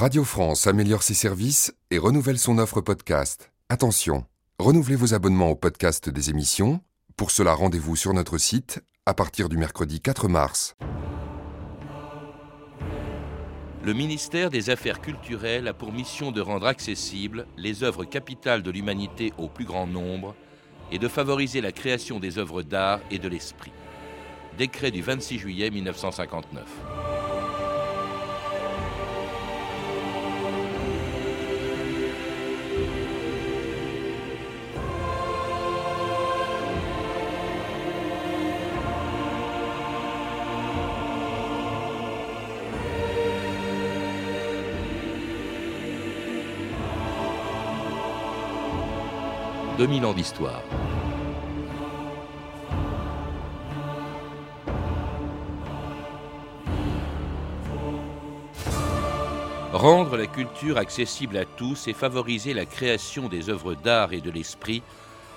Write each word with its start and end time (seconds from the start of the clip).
Radio 0.00 0.24
France 0.24 0.66
améliore 0.66 1.02
ses 1.02 1.12
services 1.12 1.74
et 1.90 1.98
renouvelle 1.98 2.38
son 2.38 2.56
offre 2.56 2.80
podcast. 2.80 3.52
Attention, 3.68 4.24
renouvelez 4.58 4.96
vos 4.96 5.12
abonnements 5.12 5.50
au 5.50 5.56
podcast 5.56 6.08
des 6.08 6.30
émissions. 6.30 6.80
Pour 7.18 7.30
cela, 7.30 7.52
rendez-vous 7.52 7.96
sur 7.96 8.14
notre 8.14 8.38
site 8.38 8.82
à 9.04 9.12
partir 9.12 9.50
du 9.50 9.58
mercredi 9.58 10.00
4 10.00 10.26
mars. 10.26 10.74
Le 13.84 13.92
ministère 13.92 14.48
des 14.48 14.70
Affaires 14.70 15.02
culturelles 15.02 15.68
a 15.68 15.74
pour 15.74 15.92
mission 15.92 16.32
de 16.32 16.40
rendre 16.40 16.66
accessibles 16.66 17.46
les 17.58 17.84
œuvres 17.84 18.06
capitales 18.06 18.62
de 18.62 18.70
l'humanité 18.70 19.34
au 19.36 19.48
plus 19.48 19.66
grand 19.66 19.86
nombre 19.86 20.34
et 20.90 20.98
de 20.98 21.08
favoriser 21.08 21.60
la 21.60 21.72
création 21.72 22.20
des 22.20 22.38
œuvres 22.38 22.62
d'art 22.62 23.00
et 23.10 23.18
de 23.18 23.28
l'esprit. 23.28 23.72
Décret 24.56 24.92
du 24.92 25.02
26 25.02 25.38
juillet 25.38 25.70
1959. 25.70 26.64
«2000 49.80 50.04
ans 50.04 50.12
d'histoire. 50.12 50.62
Rendre 59.72 60.18
la 60.18 60.26
culture 60.26 60.76
accessible 60.76 61.38
à 61.38 61.46
tous 61.46 61.88
et 61.88 61.94
favoriser 61.94 62.52
la 62.52 62.66
création 62.66 63.30
des 63.30 63.48
œuvres 63.48 63.72
d'art 63.72 64.12
et 64.12 64.20
de 64.20 64.30
l'esprit, 64.30 64.82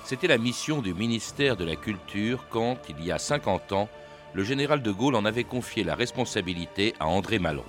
c'était 0.03 0.27
la 0.27 0.37
mission 0.37 0.81
du 0.81 0.93
ministère 0.93 1.55
de 1.55 1.63
la 1.63 1.77
Culture 1.77 2.43
quand, 2.49 2.75
il 2.89 3.01
y 3.01 3.13
a 3.13 3.19
50 3.19 3.71
ans, 3.71 3.87
le 4.33 4.43
général 4.43 4.81
de 4.81 4.91
Gaulle 4.91 5.15
en 5.15 5.23
avait 5.23 5.45
confié 5.45 5.85
la 5.85 5.95
responsabilité 5.95 6.95
à 6.99 7.07
André 7.07 7.39
Malraux. 7.39 7.63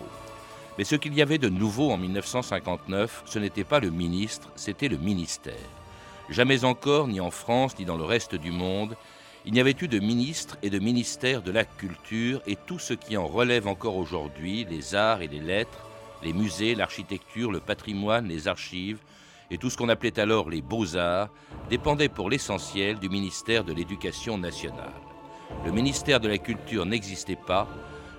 Mais 0.76 0.82
ce 0.82 0.96
qu'il 0.96 1.14
y 1.14 1.22
avait 1.22 1.38
de 1.38 1.48
nouveau 1.48 1.92
en 1.92 1.98
1959, 1.98 3.22
ce 3.26 3.38
n'était 3.38 3.62
pas 3.62 3.78
le 3.78 3.90
ministre, 3.90 4.50
c'était 4.56 4.88
le 4.88 4.96
ministère. 4.96 5.54
Jamais 6.30 6.64
encore, 6.64 7.06
ni 7.08 7.20
en 7.20 7.30
France, 7.30 7.78
ni 7.78 7.84
dans 7.84 7.96
le 7.96 8.04
reste 8.04 8.34
du 8.34 8.50
monde, 8.50 8.96
il 9.44 9.52
n'y 9.52 9.60
avait 9.60 9.76
eu 9.78 9.88
de 9.88 9.98
ministre 9.98 10.56
et 10.62 10.70
de 10.70 10.78
ministère 10.78 11.42
de 11.42 11.50
la 11.50 11.64
culture 11.64 12.40
et 12.46 12.56
tout 12.56 12.78
ce 12.78 12.94
qui 12.94 13.16
en 13.16 13.26
relève 13.26 13.68
encore 13.68 13.96
aujourd'hui, 13.96 14.66
les 14.70 14.94
arts 14.94 15.20
et 15.20 15.28
les 15.28 15.40
lettres, 15.40 15.86
les 16.22 16.32
musées, 16.32 16.74
l'architecture, 16.74 17.52
le 17.52 17.60
patrimoine, 17.60 18.26
les 18.26 18.48
archives 18.48 18.98
et 19.50 19.58
tout 19.58 19.68
ce 19.68 19.76
qu'on 19.76 19.90
appelait 19.90 20.18
alors 20.18 20.48
les 20.48 20.62
beaux-arts, 20.62 21.28
dépendait 21.68 22.08
pour 22.08 22.30
l'essentiel 22.30 22.98
du 22.98 23.10
ministère 23.10 23.64
de 23.64 23.74
l'Éducation 23.74 24.38
nationale. 24.38 24.92
Le 25.66 25.72
ministère 25.72 26.20
de 26.20 26.28
la 26.28 26.38
Culture 26.38 26.86
n'existait 26.86 27.36
pas 27.36 27.68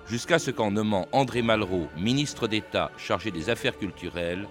jusqu'à 0.06 0.38
ce 0.38 0.52
qu'en 0.52 0.70
nommant 0.70 1.08
André 1.10 1.42
Malraux 1.42 1.88
ministre 1.96 2.46
d'État 2.46 2.92
chargé 2.96 3.32
des 3.32 3.50
affaires 3.50 3.76
culturelles, 3.76 4.46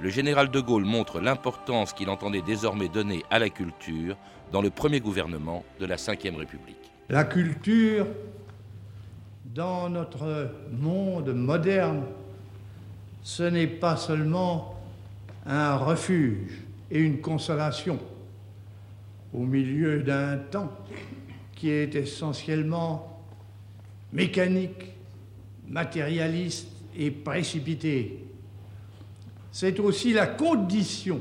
le 0.00 0.08
général 0.08 0.50
de 0.50 0.60
Gaulle 0.60 0.84
montre 0.84 1.20
l'importance 1.20 1.92
qu'il 1.92 2.08
entendait 2.08 2.42
désormais 2.42 2.88
donner 2.88 3.22
à 3.30 3.38
la 3.38 3.50
culture 3.50 4.16
dans 4.50 4.62
le 4.62 4.70
premier 4.70 5.00
gouvernement 5.00 5.64
de 5.78 5.86
la 5.86 5.96
Ve 5.96 6.36
République. 6.36 6.76
La 7.08 7.24
culture, 7.24 8.06
dans 9.44 9.90
notre 9.90 10.50
monde 10.72 11.34
moderne, 11.34 12.04
ce 13.22 13.42
n'est 13.42 13.66
pas 13.66 13.96
seulement 13.96 14.80
un 15.46 15.76
refuge 15.76 16.62
et 16.90 17.00
une 17.00 17.20
consolation 17.20 17.98
au 19.34 19.40
milieu 19.40 20.02
d'un 20.02 20.38
temps 20.38 20.72
qui 21.54 21.70
est 21.70 21.94
essentiellement 21.94 23.22
mécanique, 24.12 24.92
matérialiste 25.68 26.68
et 26.96 27.10
précipité. 27.10 28.29
C'est 29.52 29.80
aussi 29.80 30.12
la 30.12 30.26
condition 30.26 31.20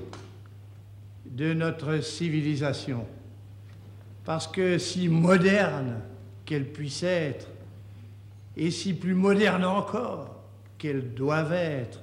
de 1.26 1.54
notre 1.54 2.02
civilisation. 2.04 3.06
Parce 4.26 4.48
que 4.48 4.78
si 4.78 5.08
moderne 5.10 6.02
qu'elle 6.46 6.72
puisse 6.72 7.04
être, 7.04 7.48
et 8.56 8.72
si 8.72 8.94
plus 8.94 9.16
moderne 9.16 9.64
encore 9.66 10.36
qu'elle 10.78 11.14
doive 11.14 11.54
être, 11.54 12.02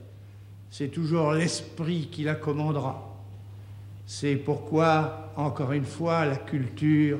c'est 0.70 0.88
toujours 0.88 1.32
l'esprit 1.32 2.08
qui 2.10 2.24
la 2.24 2.34
commandera. 2.34 3.16
C'est 4.06 4.36
pourquoi, 4.36 5.32
encore 5.36 5.72
une 5.72 5.84
fois, 5.84 6.24
la 6.24 6.36
culture 6.36 7.18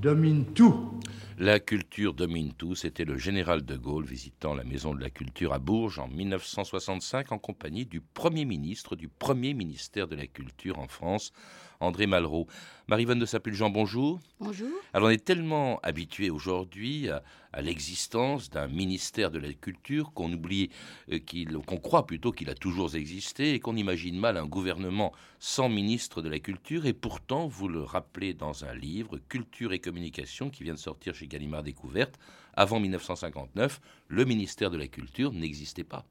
domine 0.00 0.46
tout. 0.46 0.92
La 1.38 1.60
culture 1.60 2.14
domine 2.14 2.54
tout, 2.54 2.74
c'était 2.74 3.04
le 3.04 3.18
général 3.18 3.62
de 3.62 3.76
Gaulle 3.76 4.06
visitant 4.06 4.54
la 4.54 4.64
maison 4.64 4.94
de 4.94 5.02
la 5.02 5.10
culture 5.10 5.52
à 5.52 5.58
Bourges 5.58 5.98
en 5.98 6.08
1965 6.08 7.30
en 7.30 7.38
compagnie 7.38 7.84
du 7.84 8.00
Premier 8.00 8.46
ministre 8.46 8.96
du 8.96 9.08
premier 9.08 9.52
ministère 9.52 10.08
de 10.08 10.16
la 10.16 10.26
Culture 10.26 10.78
en 10.78 10.88
France, 10.88 11.34
André 11.80 12.06
Malraux. 12.06 12.46
Marie-Vonne 12.88 13.18
de 13.18 13.26
Sapuljean, 13.26 13.70
bonjour. 13.70 14.20
Bonjour. 14.38 14.68
Alors 14.92 15.08
on 15.08 15.10
est 15.10 15.24
tellement 15.24 15.80
habitué 15.82 16.30
aujourd'hui 16.30 17.08
à, 17.08 17.22
l'existence 17.60 18.50
d'un 18.50 18.68
ministère 18.68 19.30
de 19.30 19.38
la 19.38 19.52
Culture 19.52 20.12
qu'on 20.12 20.32
oublie, 20.32 20.70
euh, 21.10 21.18
qu'on 21.66 21.78
croit 21.78 22.06
plutôt 22.06 22.30
qu'il 22.30 22.50
a 22.50 22.54
toujours 22.54 22.94
existé 22.94 23.54
et 23.54 23.60
qu'on 23.60 23.76
imagine 23.76 24.18
mal 24.18 24.36
un 24.36 24.46
gouvernement 24.46 25.12
sans 25.40 25.68
ministre 25.68 26.22
de 26.22 26.28
la 26.28 26.38
Culture. 26.38 26.86
Et 26.86 26.92
pourtant, 26.92 27.48
vous 27.48 27.68
le 27.68 27.82
rappelez 27.82 28.34
dans 28.34 28.64
un 28.64 28.74
livre, 28.74 29.18
Culture 29.28 29.72
et 29.72 29.78
Communication, 29.78 30.50
qui 30.50 30.64
vient 30.64 30.74
de 30.74 30.78
sortir 30.78 31.14
chez 31.14 31.26
Gallimard 31.26 31.62
Découverte, 31.62 32.18
avant 32.54 32.78
1959, 32.78 33.80
le 34.08 34.24
ministère 34.24 34.70
de 34.70 34.78
la 34.78 34.86
Culture 34.86 35.32
n'existait 35.32 35.84
pas. 35.84 36.04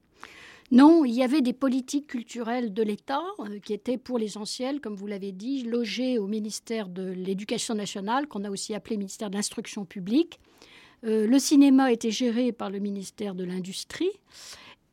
Non, 0.71 1.05
il 1.05 1.13
y 1.13 1.21
avait 1.21 1.41
des 1.41 1.53
politiques 1.53 2.07
culturelles 2.07 2.73
de 2.73 2.81
l'État 2.81 3.21
euh, 3.39 3.59
qui 3.59 3.73
étaient 3.73 3.97
pour 3.97 4.17
l'essentiel, 4.17 4.81
comme 4.81 4.95
vous 4.95 5.05
l'avez 5.05 5.31
dit, 5.31 5.63
logées 5.63 6.17
au 6.17 6.25
ministère 6.25 6.89
de 6.89 7.03
l'Éducation 7.03 7.75
nationale, 7.75 8.27
qu'on 8.27 8.43
a 8.43 8.49
aussi 8.49 8.73
appelé 8.73 8.97
ministère 8.97 9.29
de 9.29 9.35
l'Instruction 9.35 9.85
publique. 9.85 10.39
Euh, 11.03 11.27
le 11.27 11.37
cinéma 11.37 11.91
était 11.91 12.09
géré 12.09 12.51
par 12.51 12.71
le 12.71 12.79
ministère 12.79 13.35
de 13.35 13.43
l'Industrie. 13.43 14.09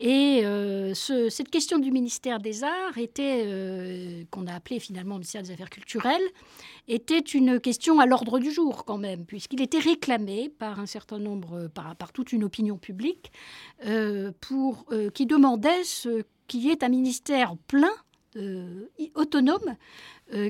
Et 0.01 0.41
euh, 0.45 0.95
cette 0.95 1.51
question 1.51 1.79
du 1.79 1.93
ministère 1.93 2.41
des 2.41 2.65
Arts 2.65 2.99
était, 2.99 3.45
euh, 3.47 4.25
qu'on 4.31 4.47
a 4.47 4.55
appelé 4.55 4.81
finalement 4.81 5.15
ministère 5.15 5.43
des 5.43 5.53
Affaires 5.53 5.71
culturelles, 5.71 6.23
était 6.89 7.19
une 7.19 7.61
question 7.61 8.01
à 8.01 8.07
l'ordre 8.07 8.39
du 8.39 8.51
jour 8.51 8.85
quand 8.85 8.99
même, 8.99 9.25
puisqu'il 9.25 9.63
était 9.63 9.79
réclamé 9.79 10.49
par 10.49 10.81
un 10.81 10.87
certain 10.87 11.19
nombre, 11.19 11.69
par, 11.69 11.95
par 11.97 12.13
toute 12.13 12.33
une 12.33 12.43
opinion 12.43 12.79
publique, 12.79 13.31
euh, 13.87 14.33
pour, 14.41 14.87
qui 15.15 15.27
demandait 15.27 15.85
ce, 15.85 16.25
qui 16.49 16.71
est 16.71 16.83
un 16.83 16.89
ministère 16.89 17.55
plein, 17.69 17.93
autonome, 19.15 19.77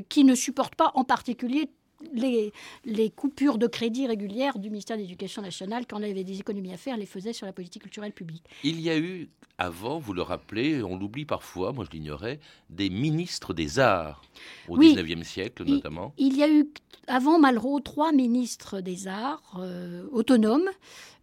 qui 0.09 0.23
ne 0.23 0.37
supporte 0.37 0.77
pas 0.77 0.93
en 0.95 1.03
particulier 1.03 1.69
les, 2.13 2.53
les, 2.85 3.11
coupures 3.11 3.59
de 3.59 3.67
crédit 3.67 4.07
régulières 4.07 4.59
du 4.59 4.71
ministère 4.71 4.97
de 4.97 5.03
l'Éducation 5.03 5.43
nationale, 5.43 5.87
quand 5.87 6.01
on 6.01 6.03
avait 6.03 6.25
des 6.25 6.41
économies 6.41 6.73
à 6.73 6.77
faire, 6.77 6.97
les 6.97 7.07
faisait 7.07 7.33
sur 7.33 7.47
la 7.47 7.53
politique 7.53 7.83
culturelle 7.83 8.13
publique. 8.13 8.45
Il 8.65 8.81
y 8.81 8.91
a 8.91 8.99
eu, 8.99 9.29
avant, 9.59 9.99
vous 9.99 10.13
le 10.13 10.23
rappelez, 10.23 10.83
on 10.83 10.97
l'oublie 10.97 11.25
parfois, 11.25 11.73
moi 11.73 11.85
je 11.85 11.91
l'ignorais, 11.91 12.41
des 12.71 12.91
ministres 12.91 13.55
des 13.55 13.79
arts 13.79 14.23
au 14.69 14.77
XIXe 14.79 15.27
siècle 15.27 15.65
notamment. 15.65 16.15
Il, 16.19 16.37
y 16.37 16.43
a 16.43 16.51
eu, 16.51 16.69
avant 17.07 17.39
Malraux, 17.39 17.81
trois 17.81 18.13
ministres 18.13 18.81
des 18.81 19.09
arts 19.09 19.59
euh, 19.59 20.07
autonomes. 20.13 20.69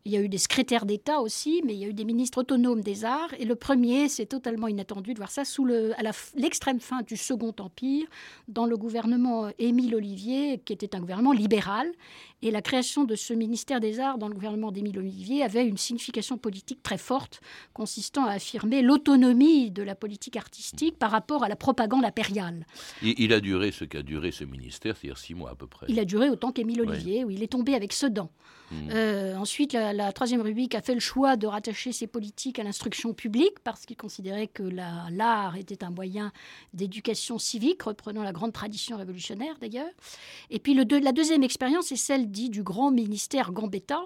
Il 0.05 0.11
y 0.11 0.17
a 0.17 0.21
eu 0.21 0.29
des 0.29 0.37
secrétaires 0.37 0.85
d'État 0.85 1.19
aussi, 1.19 1.61
mais 1.65 1.73
il 1.73 1.79
y 1.79 1.85
a 1.85 1.87
eu 1.87 1.93
des 1.93 2.05
ministres 2.05 2.39
autonomes 2.39 2.81
des 2.81 3.05
arts. 3.05 3.33
Et 3.37 3.45
le 3.45 3.55
premier, 3.55 4.07
c'est 4.07 4.25
totalement 4.25 4.67
inattendu 4.67 5.13
de 5.13 5.19
voir 5.19 5.31
ça 5.31 5.45
sous 5.45 5.65
le, 5.65 5.93
à 5.99 6.11
l'extrême 6.35 6.79
fin 6.79 7.01
du 7.01 7.17
Second 7.17 7.53
Empire, 7.59 8.07
dans 8.47 8.65
le 8.65 8.77
gouvernement 8.77 9.49
Émile 9.59 9.95
Olivier, 9.95 10.61
qui 10.63 10.73
était 10.73 10.95
un 10.95 10.99
gouvernement 10.99 11.33
libéral. 11.33 11.91
Et 12.41 12.51
la 12.51 12.61
création 12.61 13.03
de 13.03 13.15
ce 13.15 13.33
ministère 13.33 13.81
des 13.81 13.99
Arts 13.99 14.17
dans 14.17 14.29
le 14.29 14.33
gouvernement 14.33 14.71
d'Émile 14.71 14.97
Olivier 14.99 15.43
avait 15.43 15.67
une 15.67 15.77
signification 15.77 16.37
politique 16.37 16.81
très 16.81 16.97
forte, 16.97 17.41
consistant 17.73 18.25
à 18.25 18.31
affirmer 18.31 18.81
l'autonomie 18.81 19.71
de 19.71 19.83
la 19.83 19.95
politique 19.95 20.37
artistique 20.37 20.97
par 20.97 21.11
rapport 21.11 21.43
à 21.43 21.49
la 21.49 21.57
propagande 21.57 22.05
impériale. 22.05 22.65
Il, 23.01 23.33
a 23.33 23.41
duré 23.41 23.71
ce 23.71 23.83
qu'a 23.83 24.03
duré 24.03 24.31
ce 24.31 24.45
ministère, 24.45 24.95
c'est-à-dire 24.95 25.17
six 25.17 25.33
mois 25.33 25.51
à 25.51 25.55
peu 25.55 25.67
près. 25.67 25.87
Il 25.89 25.99
a 25.99 26.05
duré 26.05 26.29
autant 26.29 26.53
qu'Émile 26.53 26.81
Olivier, 26.81 27.25
où 27.25 27.29
il 27.29 27.43
est 27.43 27.47
tombé 27.47 27.73
avec 27.75 27.91
Sedan. 27.91 28.31
Mmh. 28.71 29.35
ensuite, 29.37 29.73
la, 29.73 29.88
Troisième 30.13 30.41
République 30.41 30.75
a 30.75 30.81
fait 30.81 30.93
le 30.93 30.99
choix 30.99 31.35
de 31.35 31.47
rattacher 31.47 31.91
ses 31.91 32.07
politiques 32.07 32.59
à 32.59 32.63
l'instruction 32.63 33.13
publique 33.13 33.59
parce 33.63 33.85
qu'il 33.85 33.97
considérait 33.97 34.47
que 34.47 34.63
l'art 34.63 35.55
était 35.55 35.83
un 35.83 35.89
moyen 35.89 36.31
d'éducation 36.73 37.37
civique, 37.37 37.83
reprenant 37.83 38.23
la 38.23 38.31
grande 38.31 38.53
tradition 38.53 38.97
révolutionnaire 38.97 39.55
d'ailleurs. 39.59 39.89
Et 40.49 40.59
puis 40.59 40.73
la 40.73 41.11
deuxième 41.11 41.43
expérience 41.43 41.91
est 41.91 41.97
celle 41.97 42.29
dite 42.29 42.51
du 42.51 42.63
grand 42.63 42.91
ministère 42.91 43.51
Gambetta, 43.51 44.01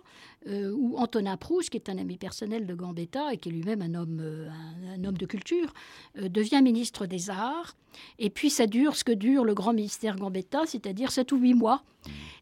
euh, 0.48 0.74
où 0.76 0.98
Antonin 0.98 1.38
Proust, 1.38 1.70
qui 1.70 1.78
est 1.78 1.90
un 1.90 1.98
ami 1.98 2.18
personnel 2.18 2.66
de 2.66 2.74
Gambetta 2.74 3.34
et 3.34 3.38
qui 3.38 3.48
est 3.48 3.52
lui-même 3.54 3.82
un 3.82 3.96
homme, 3.96 4.20
euh, 4.22 4.50
un, 4.94 5.04
homme 5.06 5.18
de 5.18 5.26
culture, 5.26 5.74
euh, 6.18 6.28
devient 6.28 6.62
ministre 6.62 7.06
des 7.06 7.30
Arts. 7.30 7.78
Et 8.20 8.30
puis 8.30 8.50
ça 8.50 8.68
dure 8.68 8.96
ce 8.96 9.04
que 9.04 9.12
dure 9.12 9.46
le 9.46 9.54
grand 9.54 9.72
ministère 9.72 10.18
Gambetta, 10.18 10.64
c'est-à-dire 10.66 11.12
sept 11.12 11.32
ou 11.32 11.38
huit 11.38 11.54
mois. 11.54 11.84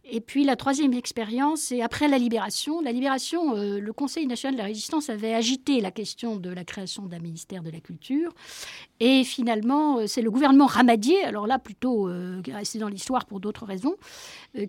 Et 0.03 0.21
puis 0.21 0.45
la 0.45 0.55
troisième 0.55 0.93
expérience, 0.93 1.61
c'est 1.61 1.81
après 1.81 2.07
la 2.07 2.17
libération. 2.17 2.81
La 2.81 2.91
libération, 2.91 3.53
le 3.53 3.91
Conseil 3.91 4.25
national 4.25 4.55
de 4.55 4.59
la 4.59 4.65
résistance 4.65 5.09
avait 5.09 5.35
agité 5.35 5.79
la 5.79 5.91
question 5.91 6.37
de 6.37 6.49
la 6.49 6.63
création 6.63 7.05
d'un 7.05 7.19
ministère 7.19 7.61
de 7.61 7.69
la 7.69 7.79
culture. 7.81 8.33
Et 8.99 9.23
finalement, 9.23 10.07
c'est 10.07 10.23
le 10.23 10.31
gouvernement 10.31 10.65
Ramadier, 10.65 11.21
alors 11.23 11.45
là 11.45 11.59
plutôt 11.59 12.09
resté 12.47 12.79
dans 12.79 12.87
l'histoire 12.87 13.25
pour 13.25 13.39
d'autres 13.39 13.65
raisons, 13.65 13.95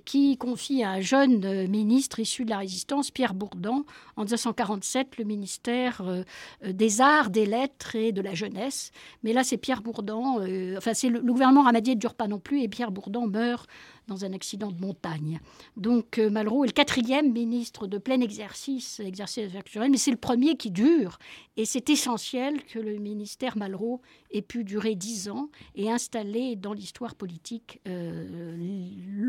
qui 0.05 0.37
confie 0.37 0.83
à 0.83 0.91
un 0.91 1.01
jeune 1.01 1.67
ministre 1.69 2.21
issu 2.21 2.45
de 2.45 2.51
la 2.51 2.59
résistance, 2.59 3.11
Pierre 3.11 3.22
Bourdan, 3.33 3.85
en 4.17 4.23
1947, 4.23 5.19
le 5.19 5.25
ministère 5.25 6.03
euh, 6.03 6.25
des 6.67 7.01
Arts, 7.01 7.31
des 7.31 7.47
Lettres 7.47 7.95
et 7.95 8.11
de 8.13 8.21
la 8.21 8.35
Jeunesse. 8.35 8.91
Mais 9.23 9.33
là, 9.33 9.45
c'est 9.45 9.57
Pierre 9.57 9.83
Bourdan, 9.83 10.41
euh, 10.41 10.77
enfin, 10.77 10.95
c'est 10.95 11.09
le, 11.09 11.21
gouvernement 11.21 11.63
Ramadier 11.63 11.95
ne 11.95 12.01
dure 12.01 12.15
pas 12.15 12.27
non 12.27 12.41
plus, 12.41 12.63
et 12.63 12.69
Pierre 12.69 12.91
Bourdan 12.91 13.27
meurt 13.27 13.69
dans 14.09 14.25
un 14.25 14.33
accident 14.33 14.71
de 14.71 14.81
montagne. 14.81 15.41
Donc 15.77 16.19
euh, 16.19 16.31
Malraux 16.31 16.65
est 16.65 16.69
le 16.69 16.73
quatrième 16.73 17.33
ministre 17.33 17.87
de 17.87 17.99
plein 17.99 18.21
exercice, 18.21 19.01
exercice 19.01 19.51
culturel, 19.53 19.91
mais 19.91 19.97
c'est 19.97 20.11
le 20.11 20.17
premier 20.17 20.57
qui 20.57 20.71
dure. 20.71 21.19
Et 21.57 21.65
c'est 21.65 21.91
essentiel 21.91 22.63
que 22.65 22.79
le 22.79 22.97
ministère 22.99 23.57
Malraux 23.57 24.01
ait 24.31 24.43
pu 24.43 24.65
durer 24.65 24.95
dix 24.95 25.29
ans 25.29 25.51
et 25.75 25.91
installer 25.91 26.57
dans 26.57 26.73
l'histoire 26.73 27.15
politique 27.15 27.81
euh, 27.87 28.57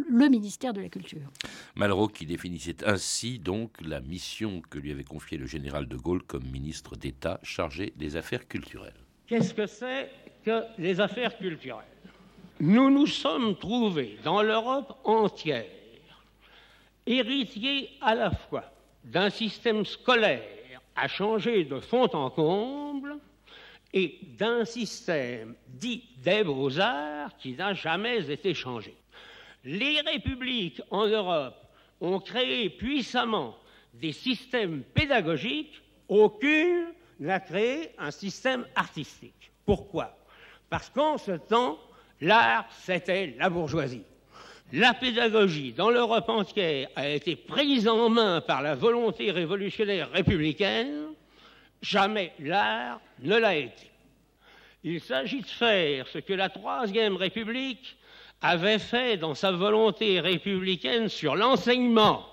le 0.09 0.29
ministère 0.29 0.73
de 0.73 0.81
la 0.81 0.89
Culture. 0.89 1.31
Malraux 1.75 2.07
qui 2.07 2.25
définissait 2.25 2.85
ainsi 2.85 3.39
donc 3.39 3.71
la 3.81 3.99
mission 4.01 4.61
que 4.69 4.79
lui 4.79 4.91
avait 4.91 5.03
confiée 5.03 5.37
le 5.37 5.45
général 5.45 5.87
de 5.87 5.97
Gaulle 5.97 6.23
comme 6.23 6.45
ministre 6.45 6.95
d'État 6.95 7.39
chargé 7.43 7.93
des 7.95 8.15
affaires 8.15 8.47
culturelles. 8.47 8.93
Qu'est-ce 9.27 9.53
que 9.53 9.65
c'est 9.65 10.09
que 10.43 10.63
les 10.77 10.99
affaires 10.99 11.37
culturelles? 11.37 11.93
Nous 12.63 12.89
nous 12.89 13.07
sommes 13.07 13.57
trouvés 13.57 14.18
dans 14.24 14.42
l'Europe 14.42 14.98
entière 15.04 15.65
héritiers 17.06 17.89
à 18.00 18.15
la 18.15 18.31
fois 18.31 18.63
d'un 19.04 19.30
système 19.30 19.83
scolaire 19.83 20.80
à 20.95 21.10
changer 21.10 21.65
de 21.65 21.81
fond 21.81 22.06
en 22.13 22.30
comble 22.30 23.18
et 23.92 24.18
d'un 24.39 24.63
système 24.63 25.56
dit 25.68 26.06
des 26.24 26.45
beaux-arts 26.45 27.36
qui 27.38 27.51
n'a 27.51 27.74
jamais 27.74 28.31
été 28.31 28.54
changé. 28.54 28.95
Les 29.66 30.00
républiques 30.00 30.81
en 30.89 31.06
Europe 31.06 31.57
ont 32.00 32.19
créé 32.21 32.69
puissamment 32.69 33.57
des 33.94 34.13
systèmes 34.13 34.83
pédagogiques, 34.94 35.81
aucune 36.07 36.94
n'a 37.19 37.42
créé 37.42 37.92
un 37.98 38.12
système 38.12 38.66
artistique. 38.74 39.51
Pourquoi? 39.66 40.18
Parce 40.69 40.89
qu'en 40.89 41.18
ce 41.18 41.33
temps, 41.33 41.77
L'art, 42.23 42.65
c'était 42.71 43.35
la 43.37 43.49
bourgeoisie. 43.49 44.03
La 44.71 44.93
pédagogie 44.93 45.73
dans 45.73 45.89
l'Europe 45.89 46.29
entière 46.29 46.87
a 46.95 47.09
été 47.09 47.35
prise 47.35 47.85
en 47.85 48.07
main 48.07 48.39
par 48.39 48.61
la 48.61 48.75
volonté 48.75 49.29
révolutionnaire 49.29 50.09
républicaine. 50.09 51.07
Jamais 51.81 52.31
l'art 52.39 53.01
ne 53.19 53.35
l'a 53.35 53.57
été. 53.57 53.91
Il 54.85 55.01
s'agit 55.01 55.41
de 55.41 55.47
faire 55.47 56.07
ce 56.07 56.17
que 56.19 56.31
la 56.31 56.47
Troisième 56.47 57.17
République 57.17 57.97
avait 58.41 58.79
fait 58.79 59.17
dans 59.17 59.35
sa 59.35 59.51
volonté 59.51 60.21
républicaine 60.21 61.09
sur 61.09 61.35
l'enseignement. 61.35 62.25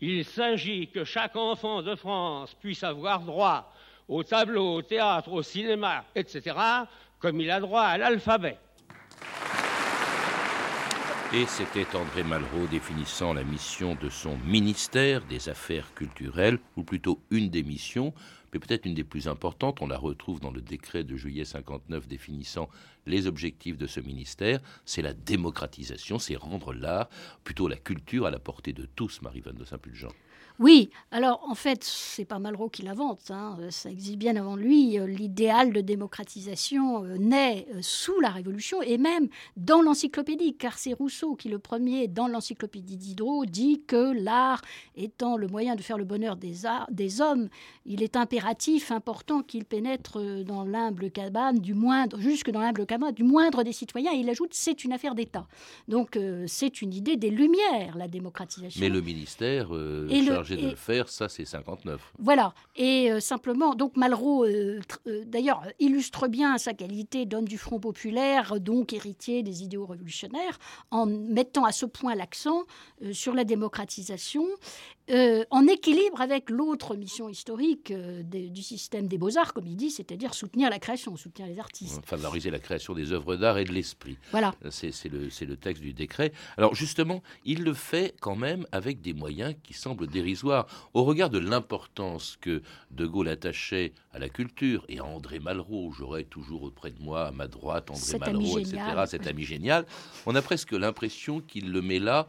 Il 0.00 0.24
s'agit 0.24 0.88
que 0.88 1.04
chaque 1.04 1.36
enfant 1.36 1.82
de 1.82 1.94
France 1.96 2.56
puisse 2.62 2.82
avoir 2.82 3.20
droit 3.20 3.70
au 4.08 4.22
tableau, 4.22 4.76
au 4.76 4.82
théâtre, 4.82 5.30
au 5.30 5.42
cinéma, 5.42 6.06
etc., 6.14 6.56
comme 7.18 7.42
il 7.42 7.50
a 7.50 7.60
droit 7.60 7.82
à 7.82 7.98
l'alphabet. 7.98 8.56
Et 11.34 11.44
c'était 11.44 11.94
André 11.94 12.24
Malraux 12.24 12.66
définissant 12.70 13.34
la 13.34 13.44
mission 13.44 13.94
de 13.96 14.08
son 14.08 14.38
ministère 14.46 15.22
des 15.26 15.50
Affaires 15.50 15.92
culturelles, 15.92 16.58
ou 16.74 16.84
plutôt 16.84 17.20
une 17.30 17.50
des 17.50 17.62
missions, 17.62 18.14
mais 18.50 18.58
peut-être 18.58 18.86
une 18.86 18.94
des 18.94 19.04
plus 19.04 19.28
importantes. 19.28 19.82
On 19.82 19.88
la 19.88 19.98
retrouve 19.98 20.40
dans 20.40 20.50
le 20.50 20.62
décret 20.62 21.04
de 21.04 21.16
juillet 21.16 21.44
59 21.44 22.08
définissant 22.08 22.70
les 23.04 23.26
objectifs 23.26 23.76
de 23.76 23.86
ce 23.86 24.00
ministère. 24.00 24.60
C'est 24.86 25.02
la 25.02 25.12
démocratisation, 25.12 26.18
c'est 26.18 26.34
rendre 26.34 26.72
l'art, 26.72 27.10
plutôt 27.44 27.68
la 27.68 27.76
culture, 27.76 28.24
à 28.24 28.30
la 28.30 28.38
portée 28.38 28.72
de 28.72 28.86
tous, 28.86 29.20
Marie-Vanne 29.20 29.56
de 29.56 29.66
Saint-Pulgent. 29.66 30.14
Oui, 30.60 30.90
alors 31.12 31.40
en 31.48 31.54
fait, 31.54 31.84
c'est 31.84 32.24
pas 32.24 32.40
Malraux 32.40 32.68
qui 32.68 32.82
l'invente, 32.82 33.30
hein. 33.30 33.56
ça 33.70 33.90
existe 33.90 34.16
bien 34.16 34.34
avant 34.34 34.56
lui. 34.56 34.98
Euh, 34.98 35.06
l'idéal 35.06 35.72
de 35.72 35.80
démocratisation 35.80 37.04
euh, 37.04 37.16
naît 37.16 37.68
euh, 37.74 37.78
sous 37.80 38.18
la 38.20 38.30
Révolution 38.30 38.82
et 38.82 38.98
même 38.98 39.28
dans 39.56 39.82
l'encyclopédie, 39.82 40.56
car 40.56 40.76
c'est 40.76 40.94
Rousseau 40.94 41.36
qui, 41.36 41.48
le 41.48 41.60
premier, 41.60 42.08
dans 42.08 42.26
l'encyclopédie 42.26 42.96
Diderot, 42.96 43.46
dit 43.46 43.82
que 43.86 44.12
l'art 44.12 44.60
étant 44.96 45.36
le 45.36 45.46
moyen 45.46 45.76
de 45.76 45.82
faire 45.82 45.96
le 45.96 46.04
bonheur 46.04 46.34
des, 46.34 46.54
des 46.90 47.20
hommes, 47.20 47.48
il 47.86 48.02
est 48.02 48.16
impératif, 48.16 48.90
important 48.90 49.42
qu'il 49.42 49.64
pénètre 49.64 50.18
dans 50.44 50.64
l'humble 50.64 51.12
cabane, 51.12 51.60
du 51.60 51.74
moindre, 51.74 52.18
jusque 52.20 52.50
dans 52.50 52.60
l'humble 52.60 52.84
cabane, 52.84 53.12
du 53.12 53.22
moindre 53.22 53.62
des 53.62 53.72
citoyens. 53.72 54.12
Et 54.12 54.18
il 54.18 54.28
ajoute 54.28 54.50
c'est 54.54 54.82
une 54.82 54.92
affaire 54.92 55.14
d'État. 55.14 55.46
Donc 55.86 56.18
c'est 56.46 56.82
une 56.82 56.92
idée 56.92 57.16
des 57.16 57.30
Lumières, 57.30 57.96
la 57.96 58.08
démocratisation. 58.08 58.80
Mais 58.80 58.88
le 58.88 59.00
ministère 59.00 59.70
de 60.56 60.68
le 60.70 60.76
faire, 60.76 61.08
ça 61.08 61.28
c'est 61.28 61.44
59. 61.44 62.00
Voilà. 62.18 62.54
Et 62.76 63.10
euh, 63.10 63.20
simplement, 63.20 63.74
donc 63.74 63.96
Malraux, 63.96 64.44
euh, 64.44 64.80
euh, 65.06 65.22
d'ailleurs, 65.26 65.62
illustre 65.78 66.28
bien 66.28 66.58
sa 66.58 66.74
qualité 66.74 67.26
d'homme 67.26 67.46
du 67.46 67.58
Front 67.58 67.80
populaire, 67.80 68.60
donc 68.60 68.92
héritier 68.92 69.42
des 69.42 69.62
idéaux 69.62 69.86
révolutionnaires, 69.86 70.58
en 70.90 71.06
mettant 71.06 71.64
à 71.64 71.72
ce 71.72 71.86
point 71.86 72.14
l'accent 72.14 72.64
sur 73.12 73.34
la 73.34 73.44
démocratisation 73.44 74.46
euh, 75.10 75.44
en 75.50 75.66
équilibre 75.66 76.20
avec 76.20 76.50
l'autre 76.50 76.94
mission 76.96 77.28
historique 77.28 77.90
euh, 77.90 78.22
du 78.22 78.62
système 78.62 79.08
des 79.08 79.18
beaux-arts, 79.18 79.54
comme 79.54 79.66
il 79.66 79.76
dit, 79.76 79.90
c'est-à-dire 79.90 80.34
soutenir 80.34 80.70
la 80.70 80.78
création, 80.78 81.16
soutenir 81.16 81.48
les 81.48 81.58
artistes. 81.58 82.04
Favoriser 82.04 82.50
la 82.50 82.58
création 82.58 82.94
des 82.94 83.12
œuvres 83.12 83.36
d'art 83.36 83.58
et 83.58 83.64
de 83.64 83.72
l'esprit. 83.72 84.18
Voilà. 84.30 84.54
C'est 84.70 84.92
le, 85.08 85.28
le, 85.28 85.56
texte 85.56 85.82
du 85.82 85.92
décret. 85.92 86.32
Alors 86.56 86.74
justement, 86.74 87.22
il 87.44 87.62
le 87.64 87.74
fait 87.74 88.14
quand 88.20 88.36
même 88.36 88.66
avec 88.72 89.00
des 89.00 89.14
moyens 89.14 89.54
qui 89.62 89.72
semblent 89.72 90.06
dérisoires. 90.06 90.66
Au 90.94 91.04
regard 91.04 91.30
de 91.30 91.38
l'importance 91.38 92.36
que 92.40 92.62
De 92.90 93.06
Gaulle 93.06 93.28
attachait 93.28 93.92
à 94.12 94.18
la 94.18 94.28
culture 94.28 94.84
et 94.88 94.98
à 94.98 95.04
André 95.04 95.38
Malraux, 95.38 95.92
j'aurais 95.92 96.24
toujours 96.24 96.64
auprès 96.64 96.90
de 96.90 97.02
moi, 97.02 97.28
à 97.28 97.30
ma 97.30 97.46
droite, 97.46 97.90
André 97.90 98.18
Malraux, 98.18 98.58
etc., 98.58 98.78
cet 99.06 99.26
ami 99.26 99.44
génial, 99.44 99.86
on 100.26 100.34
a 100.34 100.42
presque 100.42 100.72
l'impression 100.72 101.40
qu'il 101.40 101.70
le 101.72 101.82
met 101.82 101.98
là 101.98 102.28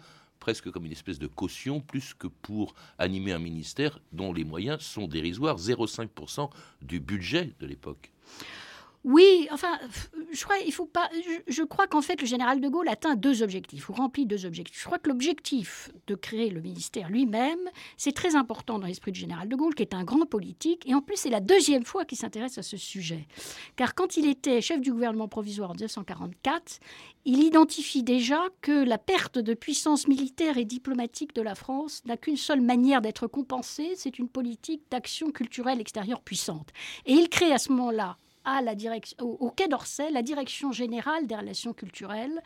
presque 0.49 0.71
comme 0.71 0.87
une 0.87 0.91
espèce 0.91 1.19
de 1.19 1.27
caution, 1.27 1.79
plus 1.79 2.15
que 2.15 2.25
pour 2.25 2.73
animer 2.97 3.33
un 3.33 3.37
ministère 3.37 3.99
dont 4.13 4.33
les 4.33 4.43
moyens 4.43 4.81
sont 4.81 5.07
dérisoires, 5.07 5.57
0,5% 5.57 6.49
du 6.81 6.99
budget 6.99 7.53
de 7.59 7.67
l'époque. 7.67 8.11
Oui, 9.05 9.47
enfin, 9.51 9.79
je 10.31 11.63
crois, 11.63 11.87
qu'en 11.87 12.01
fait, 12.01 12.19
le 12.19 12.27
général 12.27 12.59
de 12.59 12.67
Gaulle 12.67 12.89
atteint 12.89 13.15
deux 13.15 13.43
objectifs 13.43 13.87
ou 13.87 13.93
remplit 13.93 14.25
deux 14.25 14.45
objectifs. 14.45 14.81
Je 14.81 14.85
crois 14.85 14.99
que 14.99 15.07
l'objectif 15.07 15.89
de 16.07 16.15
créer 16.15 16.49
le 16.49 16.59
ministère 16.59 17.09
lui-même, 17.09 17.59
c'est 17.95 18.11
très 18.11 18.35
important 18.35 18.77
dans 18.77 18.87
l'esprit 18.87 19.13
du 19.13 19.19
général 19.21 19.47
de 19.47 19.55
Gaulle, 19.55 19.73
qui 19.73 19.83
est 19.83 19.93
un 19.93 20.03
grand 20.03 20.25
politique, 20.25 20.85
et 20.85 20.93
en 20.93 21.01
plus, 21.01 21.15
c'est 21.15 21.29
la 21.29 21.39
deuxième 21.39 21.85
fois 21.85 22.03
qu'il 22.03 22.17
s'intéresse 22.17 22.57
à 22.57 22.61
ce 22.61 22.75
sujet. 22.75 23.25
Car 23.77 23.95
quand 23.95 24.17
il 24.17 24.27
était 24.27 24.59
chef 24.59 24.81
du 24.81 24.91
gouvernement 24.91 25.29
provisoire 25.29 25.71
en 25.71 25.75
1944, 25.75 26.79
il 27.23 27.41
identifie 27.41 28.03
déjà 28.03 28.41
que 28.61 28.83
la 28.83 28.97
perte 28.97 29.39
de 29.39 29.53
puissance 29.53 30.09
militaire 30.09 30.57
et 30.57 30.65
diplomatique 30.65 31.33
de 31.33 31.41
la 31.41 31.55
France 31.55 32.01
n'a 32.05 32.17
qu'une 32.17 32.37
seule 32.37 32.61
manière 32.61 33.01
d'être 33.01 33.27
compensée, 33.27 33.93
c'est 33.95 34.19
une 34.19 34.27
politique 34.27 34.83
d'action 34.91 35.31
culturelle 35.31 35.79
extérieure 35.79 36.21
puissante. 36.21 36.69
Et 37.05 37.13
il 37.13 37.29
crée 37.29 37.53
à 37.53 37.57
ce 37.59 37.71
moment-là 37.71 38.17
à 38.45 38.61
la 38.61 38.75
direction, 38.75 39.17
au, 39.19 39.49
Quai 39.51 39.67
d'Orsay 39.67 40.11
la 40.11 40.21
direction 40.21 40.71
générale 40.71 41.27
des 41.27 41.35
relations 41.35 41.73
culturelles, 41.73 42.41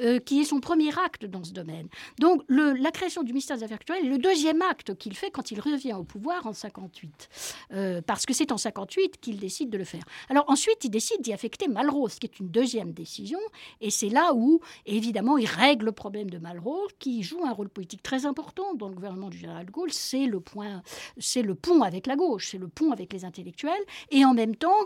euh, 0.00 0.18
qui 0.18 0.40
est 0.40 0.44
son 0.44 0.60
premier 0.60 0.96
acte 0.98 1.24
dans 1.24 1.44
ce 1.44 1.52
domaine. 1.52 1.88
Donc 2.18 2.42
la 2.48 2.90
création 2.90 3.22
du 3.22 3.32
ministère 3.32 3.56
des 3.56 3.64
Affaires 3.64 3.78
culturelles 3.78 4.06
est 4.06 4.10
le 4.10 4.18
deuxième 4.18 4.62
acte 4.62 4.96
qu'il 4.96 5.16
fait 5.16 5.30
quand 5.30 5.50
il 5.50 5.60
revient 5.60 5.94
au 5.94 6.04
pouvoir 6.04 6.46
en 6.46 6.52
58, 6.52 7.28
euh, 7.72 8.00
parce 8.02 8.26
que 8.26 8.34
c'est 8.34 8.52
en 8.52 8.58
58 8.58 9.18
qu'il 9.20 9.38
décide 9.38 9.70
de 9.70 9.78
le 9.78 9.84
faire. 9.84 10.04
Alors 10.28 10.44
ensuite, 10.48 10.84
il 10.84 10.90
décide 10.90 11.20
d'y 11.22 11.32
affecter 11.32 11.68
Malraux, 11.68 12.08
ce 12.08 12.20
qui 12.20 12.26
est 12.26 12.38
une 12.40 12.48
deuxième 12.48 12.92
décision, 12.92 13.40
et 13.80 13.90
c'est 13.90 14.08
là 14.08 14.32
où, 14.34 14.60
évidemment, 14.86 15.38
il 15.38 15.46
règle 15.46 15.86
le 15.86 15.92
problème 15.92 16.30
de 16.30 16.38
Malraux, 16.38 16.88
qui 16.98 17.22
joue 17.22 17.44
un 17.44 17.52
rôle 17.52 17.68
politique 17.68 18.02
très 18.02 18.26
important 18.26 18.74
dans 18.74 18.88
le 18.88 18.94
gouvernement 18.94 19.28
du 19.28 19.38
général 19.38 19.66
de 19.66 19.70
Gaulle. 19.70 19.92
C'est 19.92 20.26
le 20.26 20.40
point, 20.40 20.82
c'est 21.18 21.42
le 21.42 21.54
pont 21.54 21.82
avec 21.82 22.06
la 22.06 22.16
gauche, 22.16 22.50
c'est 22.50 22.58
le 22.58 22.68
pont 22.68 22.92
avec 22.92 23.12
les 23.12 23.24
intellectuels, 23.24 23.84
et 24.10 24.24
en 24.24 24.34
même 24.34 24.56
temps, 24.56 24.78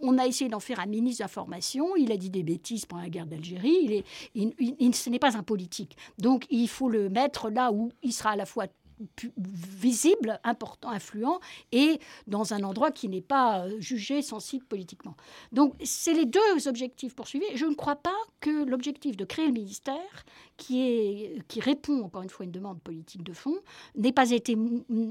on 0.00 0.18
a 0.18 0.26
essayé 0.26 0.50
d'en 0.50 0.60
faire 0.60 0.80
un 0.80 0.86
ministre 0.86 1.24
d'information. 1.24 1.96
Il 1.96 2.12
a 2.12 2.16
dit 2.16 2.30
des 2.30 2.42
bêtises 2.42 2.86
pendant 2.86 3.02
la 3.02 3.08
guerre 3.08 3.26
d'Algérie. 3.26 4.04
Il 4.34 4.94
ce 4.94 5.10
n'est 5.10 5.18
pas 5.18 5.36
un 5.36 5.42
politique. 5.42 5.96
Donc 6.18 6.46
il 6.50 6.68
faut 6.68 6.88
le 6.88 7.08
mettre 7.08 7.50
là 7.50 7.72
où 7.72 7.90
il 8.02 8.12
sera 8.12 8.30
à 8.30 8.36
la 8.36 8.46
fois 8.46 8.66
visible, 9.36 10.40
important, 10.44 10.90
influent, 10.90 11.40
et 11.72 12.00
dans 12.26 12.54
un 12.54 12.62
endroit 12.62 12.90
qui 12.90 13.08
n'est 13.08 13.20
pas 13.20 13.66
euh, 13.66 13.80
jugé 13.80 14.22
sensible 14.22 14.64
politiquement. 14.64 15.16
Donc, 15.52 15.74
c'est 15.84 16.14
les 16.14 16.26
deux 16.26 16.68
objectifs 16.68 17.14
poursuivis. 17.14 17.46
Je 17.54 17.66
ne 17.66 17.74
crois 17.74 17.96
pas 17.96 18.16
que 18.40 18.64
l'objectif 18.64 19.16
de 19.16 19.24
créer 19.24 19.46
le 19.46 19.52
ministère, 19.52 20.24
qui, 20.56 20.80
est, 20.80 21.42
qui 21.48 21.60
répond 21.60 22.02
encore 22.02 22.22
une 22.22 22.30
fois 22.30 22.44
à 22.44 22.46
une 22.46 22.52
demande 22.52 22.80
politique 22.80 23.22
de 23.22 23.32
fond, 23.32 23.56
n'ait 23.94 24.12
pas 24.12 24.30
été, 24.30 24.56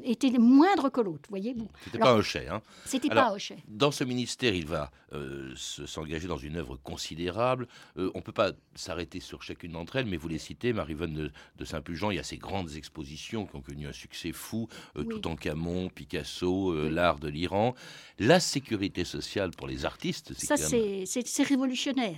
été 0.03 0.31
moindre 0.39 0.89
que 0.89 1.01
l'autre. 1.01 1.29
Voyez-vous. 1.29 1.67
C'était 1.83 1.99
pas 1.99 2.15
Hochet. 2.15 2.47
Hein. 2.47 2.61
C'était 2.85 3.09
pas 3.09 3.33
Hochet. 3.33 3.57
Dans 3.67 3.91
ce 3.91 4.03
ministère, 4.03 4.55
il 4.55 4.65
va 4.65 4.91
euh, 5.13 5.53
s'engager 5.55 6.27
dans 6.27 6.37
une 6.37 6.57
œuvre 6.57 6.77
considérable. 6.77 7.67
Euh, 7.97 8.11
on 8.15 8.19
ne 8.19 8.23
peut 8.23 8.31
pas 8.31 8.51
s'arrêter 8.73 9.19
sur 9.19 9.43
chacune 9.43 9.73
d'entre 9.73 9.97
elles, 9.97 10.07
mais 10.07 10.17
vous 10.17 10.27
les 10.27 10.39
citez, 10.39 10.73
Marie-Vonne 10.73 11.13
de, 11.13 11.31
de 11.57 11.65
Saint-Pulgent, 11.65 12.11
il 12.11 12.15
y 12.15 12.19
a 12.19 12.23
ces 12.23 12.37
grandes 12.37 12.75
expositions 12.75 13.45
qui 13.45 13.55
ont 13.55 13.61
un 13.83 13.91
succès 13.91 14.31
fou, 14.31 14.67
euh, 14.95 15.03
tout 15.03 15.27
en 15.27 15.35
Camon, 15.35 15.89
Picasso, 15.89 16.71
euh, 16.71 16.89
l'art 16.89 17.19
de 17.19 17.27
l'Iran. 17.27 17.75
La 18.19 18.39
sécurité 18.39 19.03
sociale 19.03 19.51
pour 19.51 19.67
les 19.67 19.83
artistes, 19.83 20.31
c'est 20.37 20.45
ça, 20.45 20.55
c'est 20.55 21.43
révolutionnaire. 21.43 22.17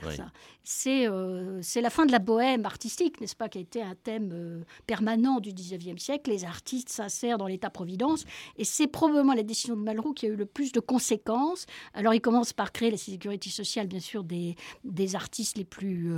Euh, 0.86 1.60
c'est 1.62 1.82
la 1.82 1.90
fin 1.90 2.06
de 2.06 2.12
la 2.12 2.20
bohème 2.20 2.66
artistique, 2.66 3.20
n'est-ce 3.20 3.36
pas, 3.36 3.50
qui 3.50 3.58
a 3.58 3.62
été 3.62 3.82
un 3.82 3.96
thème 3.96 4.64
permanent 4.86 5.40
du 5.40 5.52
19e 5.52 5.98
siècle. 5.98 6.30
Les 6.30 6.46
artistes 6.46 6.90
s'insèrent 6.90 7.38
dans 7.38 7.48
l'État-providence, 7.48 8.26
et 8.58 8.66
c'est 8.66 8.88
probablement 8.88 9.34
la 9.34 9.44
décision 9.44 9.76
de 9.76 9.82
Malraux 9.82 10.14
qui 10.14 10.28
a 10.28 10.30
eu 10.30 10.36
le 10.36 10.46
plus 10.46 10.72
de 10.72 10.80
conséquences. 10.80 11.66
Alors, 11.94 12.14
il 12.14 12.22
commence 12.22 12.54
par 12.54 12.72
créer 12.72 12.92
la 12.92 12.98
sécurité 12.98 13.50
sociale, 13.50 13.88
bien 13.88 14.02
sûr, 14.02 14.24
des, 14.24 14.56
des 14.84 15.16
artistes 15.16 15.58
les 15.58 15.66
plus, 15.66 16.12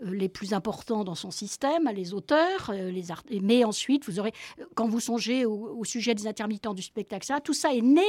les 0.00 0.28
plus 0.28 0.52
importants 0.52 1.02
dans 1.02 1.14
son 1.14 1.30
système, 1.30 1.90
les 1.94 2.14
auteurs, 2.14 2.72
les 2.72 3.10
art... 3.10 3.24
mais 3.42 3.64
ensuite, 3.64 4.04
vous 4.06 4.20
aurez, 4.20 4.32
quand 4.76 4.86
vous 4.86 5.00
songez 5.00 5.44
au, 5.46 5.82
sujet 5.84 6.14
des 6.14 6.28
intermittents 6.28 6.74
du 6.74 6.82
spectacle, 6.82 7.26
ça, 7.26 7.40
tout 7.40 7.54
ça 7.54 7.74
est 7.74 7.80
né 7.80 8.06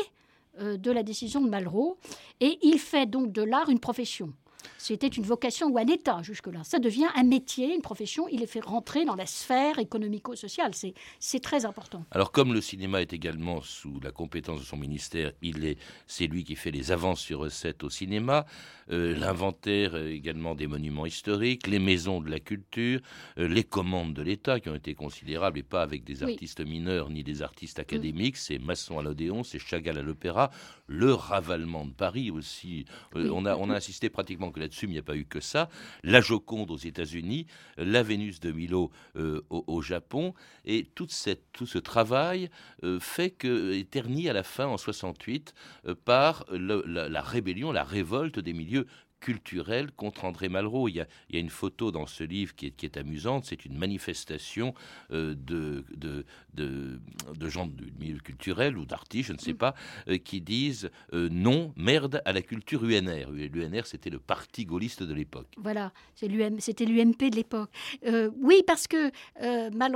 euh, 0.59 0.77
de 0.77 0.91
la 0.91 1.01
décision 1.01 1.41
de 1.41 1.49
Malraux, 1.49 1.97
et 2.41 2.59
il 2.61 2.77
fait 2.77 3.07
donc 3.07 3.31
de 3.31 3.41
l'art 3.41 3.69
une 3.69 3.79
profession. 3.79 4.33
C'était 4.77 5.07
une 5.07 5.23
vocation 5.23 5.67
ou 5.67 5.77
un 5.77 5.87
état 5.87 6.21
jusque-là. 6.21 6.63
Ça 6.63 6.79
devient 6.79 7.07
un 7.15 7.23
métier, 7.23 7.73
une 7.73 7.81
profession. 7.81 8.27
Il 8.29 8.43
est 8.43 8.47
fait 8.47 8.63
rentrer 8.63 9.05
dans 9.05 9.15
la 9.15 9.25
sphère 9.25 9.79
économico-sociale. 9.79 10.71
C'est 11.19 11.39
très 11.39 11.65
important. 11.65 12.03
Alors, 12.11 12.31
comme 12.31 12.53
le 12.53 12.61
cinéma 12.61 13.01
est 13.01 13.13
également 13.13 13.61
sous 13.61 13.99
la 14.01 14.11
compétence 14.11 14.59
de 14.59 14.65
son 14.65 14.77
ministère, 14.77 15.31
il 15.41 15.65
est, 15.65 15.77
c'est 16.05 16.27
lui 16.27 16.43
qui 16.43 16.55
fait 16.55 16.71
les 16.71 16.91
avances 16.91 17.21
sur 17.21 17.39
recettes 17.39 17.83
au 17.83 17.89
cinéma, 17.89 18.45
euh, 18.91 19.15
l'inventaire 19.17 19.95
euh, 19.95 20.09
également 20.09 20.55
des 20.55 20.67
monuments 20.67 21.05
historiques, 21.05 21.67
les 21.67 21.79
maisons 21.79 22.21
de 22.21 22.29
la 22.29 22.39
culture, 22.39 22.99
euh, 23.37 23.47
les 23.47 23.63
commandes 23.63 24.13
de 24.13 24.21
l'État 24.21 24.59
qui 24.59 24.69
ont 24.69 24.75
été 24.75 24.95
considérables 24.95 25.59
et 25.59 25.63
pas 25.63 25.81
avec 25.81 26.03
des 26.03 26.23
artistes 26.23 26.61
mineurs 26.65 27.09
ni 27.09 27.23
des 27.23 27.41
artistes 27.41 27.79
académiques. 27.79 28.37
C'est 28.37 28.59
Masson 28.59 28.99
à 28.99 29.03
l'Odéon, 29.03 29.43
c'est 29.43 29.59
Chagall 29.59 29.97
à 29.97 30.01
l'Opéra, 30.01 30.51
le 30.87 31.13
ravalement 31.13 31.85
de 31.85 31.91
Paris 31.91 32.31
aussi. 32.31 32.85
on, 33.13 33.45
a, 33.45 33.55
on 33.55 33.69
a 33.69 33.75
insisté 33.75 34.09
pratiquement 34.09 34.51
là-dessus, 34.57 34.85
il 34.85 34.91
n'y 34.91 34.97
a 34.97 35.03
pas 35.03 35.15
eu 35.15 35.25
que 35.25 35.39
ça. 35.39 35.69
La 36.03 36.21
Joconde 36.21 36.71
aux 36.71 36.77
États-Unis, 36.77 37.47
la 37.77 38.03
Vénus 38.03 38.39
de 38.39 38.51
Milo 38.51 38.91
euh, 39.15 39.41
au, 39.49 39.81
Japon, 39.81 40.33
et 40.65 40.85
tout 40.95 41.07
ce 41.09 41.77
travail 41.77 42.49
euh, 42.83 42.99
fait 42.99 43.31
que 43.31 43.73
est 43.73 43.89
terni 43.89 44.29
à 44.29 44.33
la 44.33 44.43
fin 44.43 44.67
en 44.67 44.77
68 44.77 45.53
euh, 45.85 45.95
par 45.95 46.45
la, 46.51 47.21
rébellion, 47.21 47.71
la 47.71 47.83
révolte 47.83 48.39
des 48.39 48.53
milieux 48.53 48.87
culturel 49.19 49.91
contre 49.91 50.25
André 50.25 50.49
Malraux. 50.49 50.87
Il 50.87 50.95
y, 50.95 51.01
a, 51.01 51.07
une 51.31 51.49
photo 51.49 51.91
dans 51.91 52.05
ce 52.05 52.23
livre 52.23 52.55
qui 52.55 52.65
est, 52.65 52.97
amusante, 52.97 53.45
c'est 53.45 53.65
une 53.65 53.77
manifestation 53.77 54.73
euh, 55.11 55.35
de, 55.35 55.85
de, 56.53 57.49
gens 57.49 57.67
du 57.67 57.93
milieu 57.99 58.19
culturel 58.19 58.77
ou 58.77 58.85
d'artistes, 58.85 59.29
je 59.29 59.33
ne 59.33 59.37
sais 59.37 59.53
mm. 59.53 59.57
pas, 59.57 59.75
euh, 60.09 60.17
qui 60.17 60.41
disent 60.41 60.89
euh, 61.13 61.29
non, 61.31 61.73
merde 61.77 62.21
à 62.25 62.33
la 62.33 62.41
culture 62.41 62.83
UNR. 62.83 63.31
L'UNR, 63.31 63.85
c'était 63.85 64.09
le 64.09 64.19
parti 64.19 64.65
gaulliste 64.65 65.03
de 65.03 65.13
l'époque. 65.13 65.47
Voilà, 65.57 65.91
c'était 66.15 66.85
l'UMP 66.85 67.29
de 67.29 67.35
l'époque. 67.35 67.69
oui, 68.41 68.61
parce 68.65 68.87
que 68.87 69.11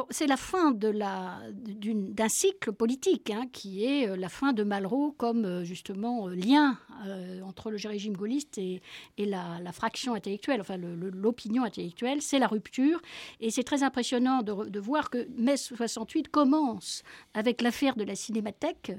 c'est 0.10 0.28
la 0.28 0.38
fin 0.38 0.72
d'un 0.72 2.30
cycle 2.30 2.72
politique, 2.72 3.30
hein, 3.30 3.46
qui 3.52 3.86
est 3.86 4.16
la 4.16 4.30
fin 4.30 4.54
de 4.54 4.64
Malraux 4.64 5.12
comme 5.12 5.64
justement 5.64 6.28
lien 6.28 6.78
entre 7.44 7.72
le 7.72 7.78
régime 7.84 8.16
gaulliste 8.16 8.58
et, 8.58 8.82
et 9.18 9.26
la, 9.26 9.60
fraction 9.72 10.14
intellectuelle, 10.14 10.62
enfin 10.62 10.78
l'opinion 10.78 11.64
intellectuelle, 11.64 12.22
c'est 12.22 12.40
la 12.40 12.48
rupture. 12.48 13.02
Et 13.40 13.52
c'est 13.52 13.64
très 13.64 13.84
impressionnant 13.84 14.42
de, 14.42 14.70
de 14.70 14.80
voir 14.80 15.10
que 15.10 15.28
mai 15.38 15.58
68 15.58 16.30
commence 16.30 17.04
avec 17.34 17.62
l'affaire 17.62 17.96
de 17.96 18.04
la 18.04 18.16
cinémathèque 18.16 18.92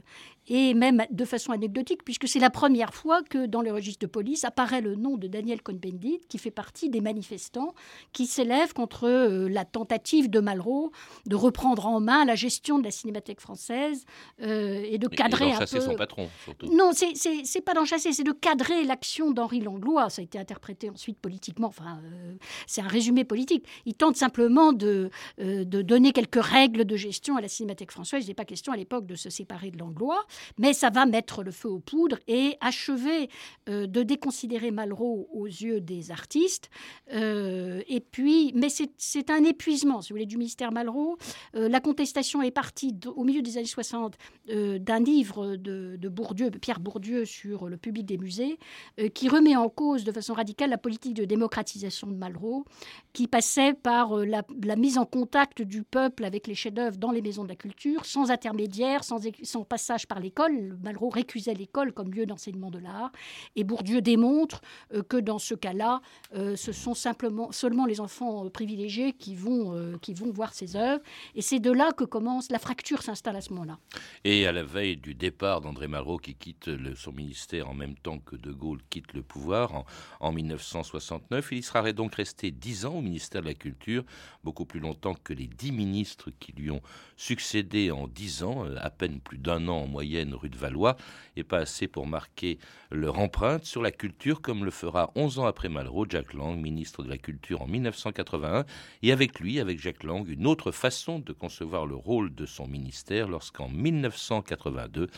et 0.48 0.74
même 0.74 1.04
de 1.10 1.24
façon 1.24 1.52
anecdotique, 1.52 2.04
puisque 2.04 2.26
c'est 2.26 2.40
la 2.40 2.50
première 2.50 2.94
fois 2.94 3.22
que 3.22 3.46
dans 3.46 3.62
le 3.62 3.72
registre 3.72 4.00
de 4.00 4.10
police 4.10 4.44
apparaît 4.44 4.80
le 4.80 4.96
nom 4.96 5.16
de 5.16 5.28
Daniel 5.28 5.62
Cohn-Bendit, 5.62 6.20
qui 6.28 6.38
fait 6.38 6.50
partie 6.50 6.90
des 6.90 7.00
manifestants 7.00 7.74
qui 8.12 8.26
s'élèvent 8.26 8.72
contre 8.72 9.08
euh, 9.08 9.48
la 9.48 9.64
tentative 9.64 10.28
de 10.30 10.40
Malraux 10.40 10.90
de 11.26 11.36
reprendre 11.36 11.86
en 11.86 12.00
main 12.00 12.24
la 12.24 12.34
gestion 12.34 12.78
de 12.78 12.84
la 12.84 12.90
cinémathèque 12.90 13.40
française 13.40 14.04
euh, 14.42 14.82
et 14.84 14.98
de 14.98 15.06
cadrer 15.08 15.52
un 15.52 15.60
peu... 15.60 15.80
son 15.80 15.94
patron, 15.94 16.28
surtout. 16.44 16.66
Non, 16.74 16.90
c'est 16.92 17.60
pas 17.60 17.74
d'enchasser, 17.74 18.12
c'est 18.12 18.24
de 18.24 18.32
cadrer 18.32 18.84
l'action 18.84 19.30
d'Henri 19.30 19.60
Langlois. 19.60 20.10
Ça 20.10 20.22
a 20.22 20.24
été 20.24 20.38
interprété 20.38 20.90
ensuite 20.90 21.18
politiquement, 21.18 21.68
enfin, 21.68 22.00
euh, 22.04 22.34
c'est 22.66 22.80
un 22.80 22.88
résumé 22.88 23.24
politique. 23.24 23.66
Il 23.86 23.94
tente 23.94 24.16
simplement 24.16 24.72
de, 24.72 25.10
de 25.38 25.82
donner 25.82 26.12
quelques 26.12 26.42
règles 26.42 26.84
de 26.84 26.96
gestion 26.96 27.36
à 27.36 27.40
la 27.40 27.48
cinémathèque 27.48 27.92
française. 27.92 28.24
Il 28.24 28.28
n'est 28.28 28.34
pas 28.34 28.44
question 28.44 28.72
à 28.72 28.76
l'époque 28.76 29.06
de 29.06 29.14
se 29.14 29.30
séparer 29.30 29.70
de 29.70 29.78
Langlois. 29.78 30.24
Mais 30.58 30.72
ça 30.72 30.90
va 30.90 31.06
mettre 31.06 31.42
le 31.42 31.50
feu 31.50 31.68
aux 31.68 31.80
poudres 31.80 32.18
et 32.26 32.56
achever 32.60 33.28
euh, 33.68 33.86
de 33.86 34.02
déconsidérer 34.02 34.70
Malraux 34.70 35.28
aux 35.32 35.46
yeux 35.46 35.80
des 35.80 36.10
artistes. 36.10 36.70
Euh, 37.12 37.82
et 37.88 38.00
puis, 38.00 38.52
mais 38.54 38.68
c'est 38.70 39.30
un 39.30 39.44
épuisement, 39.44 40.00
si 40.00 40.08
vous 40.12 40.14
voulez, 40.14 40.26
du 40.26 40.36
ministère 40.36 40.72
Malraux. 40.72 41.16
Euh, 41.54 41.68
la 41.68 41.80
contestation 41.80 42.42
est 42.42 42.50
partie 42.50 42.94
au 43.14 43.24
milieu 43.24 43.42
des 43.42 43.58
années 43.58 43.66
60 43.66 44.16
d'un 44.48 45.00
livre 45.00 45.56
de, 45.56 46.08
Bourdieu, 46.08 46.50
Pierre 46.50 46.80
Bourdieu, 46.80 47.24
sur 47.24 47.68
le 47.68 47.76
public 47.76 48.06
des 48.06 48.18
musées, 48.18 48.58
qui 49.14 49.28
remet 49.28 49.56
en 49.56 49.68
cause 49.68 50.04
de 50.04 50.12
façon 50.12 50.34
radicale 50.34 50.70
la 50.70 50.78
politique 50.78 51.14
de 51.14 51.24
démocratisation 51.24 52.08
de 52.08 52.14
Malraux, 52.14 52.64
qui 53.12 53.28
passait 53.28 53.74
par 53.74 54.16
la, 54.16 54.42
mise 54.76 54.98
en 54.98 55.06
contact 55.06 55.62
du 55.62 55.82
peuple 55.82 56.24
avec 56.24 56.46
les 56.46 56.54
chefs-d'œuvre 56.54 56.96
dans 56.96 57.10
les 57.10 57.22
maisons 57.22 57.44
de 57.44 57.48
la 57.48 57.56
culture, 57.56 58.04
sans 58.04 58.30
intermédiaire, 58.30 59.04
sans, 59.04 59.20
sans 59.42 59.64
passage 59.64 60.06
par 60.06 60.20
l'école. 60.22 60.78
Malraux 60.82 61.10
récusait 61.10 61.54
l'école 61.54 61.92
comme 61.92 62.12
lieu 62.12 62.26
d'enseignement 62.26 62.70
de 62.70 62.78
l'art. 62.78 63.12
Et 63.56 63.64
Bourdieu 63.64 64.00
démontre 64.00 64.62
euh, 64.94 65.02
que 65.02 65.16
dans 65.16 65.38
ce 65.38 65.54
cas-là, 65.54 66.00
euh, 66.34 66.56
ce 66.56 66.72
sont 66.72 66.94
simplement 66.94 67.52
seulement 67.52 67.86
les 67.86 68.00
enfants 68.00 68.46
euh, 68.46 68.50
privilégiés 68.50 69.12
qui 69.12 69.34
vont, 69.34 69.98
qui 70.00 70.14
vont 70.14 70.30
voir 70.30 70.54
ses 70.54 70.76
œuvres. 70.76 71.02
Et 71.34 71.42
c'est 71.42 71.58
de 71.58 71.70
là 71.70 71.92
que 71.92 72.04
commence 72.04 72.50
la 72.50 72.58
fracture 72.58 73.02
s'installe 73.02 73.36
à 73.36 73.40
ce 73.40 73.52
moment-là. 73.52 73.78
Et 74.24 74.46
à 74.46 74.52
la 74.52 74.62
veille 74.62 74.96
du 74.96 75.14
départ 75.14 75.60
d'André 75.60 75.88
Malraux, 75.88 76.18
qui 76.18 76.34
quitte 76.34 76.70
son 76.96 77.12
ministère 77.12 77.68
en 77.68 77.74
même 77.74 77.96
temps 77.96 78.18
que 78.18 78.36
De 78.36 78.52
Gaulle 78.52 78.80
quitte 78.90 79.12
le 79.12 79.22
pouvoir 79.22 79.74
en, 79.74 79.84
en 80.20 80.32
1969, 80.32 81.48
il 81.52 81.62
sera 81.62 81.92
donc 81.92 82.14
resté 82.14 82.50
dix 82.50 82.86
ans 82.86 82.94
au 82.94 83.02
ministère 83.02 83.42
de 83.42 83.48
la 83.48 83.54
Culture, 83.54 84.04
beaucoup 84.44 84.64
plus 84.64 84.80
longtemps 84.80 85.14
que 85.14 85.32
les 85.32 85.48
dix 85.48 85.72
ministres 85.72 86.30
qui 86.38 86.52
lui 86.52 86.70
ont 86.70 86.82
succédé 87.16 87.90
en 87.90 88.06
dix 88.06 88.42
ans, 88.42 88.64
à 88.78 88.90
peine 88.90 89.20
plus 89.20 89.38
d'un 89.38 89.68
an 89.68 89.82
en 89.82 89.86
moyenne 89.86 90.11
rue 90.32 90.48
de 90.48 90.56
Valois, 90.56 90.96
et 91.36 91.44
pas 91.44 91.58
assez 91.58 91.88
pour 91.88 92.06
marquer 92.06 92.58
leur 92.90 93.18
empreinte 93.18 93.64
sur 93.64 93.82
la 93.82 93.90
culture, 93.90 94.40
comme 94.40 94.64
le 94.64 94.70
fera 94.70 95.10
11 95.14 95.38
ans 95.38 95.46
après 95.46 95.68
Malraux, 95.68 96.06
Jack 96.08 96.34
Lang, 96.34 96.60
ministre 96.60 97.02
de 97.02 97.08
la 97.08 97.18
Culture 97.18 97.62
en 97.62 97.66
1981, 97.66 98.64
et 99.02 99.12
avec 99.12 99.40
lui, 99.40 99.60
avec 99.60 99.80
Jack 99.80 100.04
Lang, 100.04 100.28
une 100.28 100.46
autre 100.46 100.72
façon 100.72 101.18
de 101.18 101.32
concevoir 101.32 101.86
le 101.86 101.94
rôle 101.94 102.34
de 102.34 102.46
son 102.46 102.66
ministère 102.66 103.28
lorsqu'en 103.28 103.68
1982, 103.68 105.08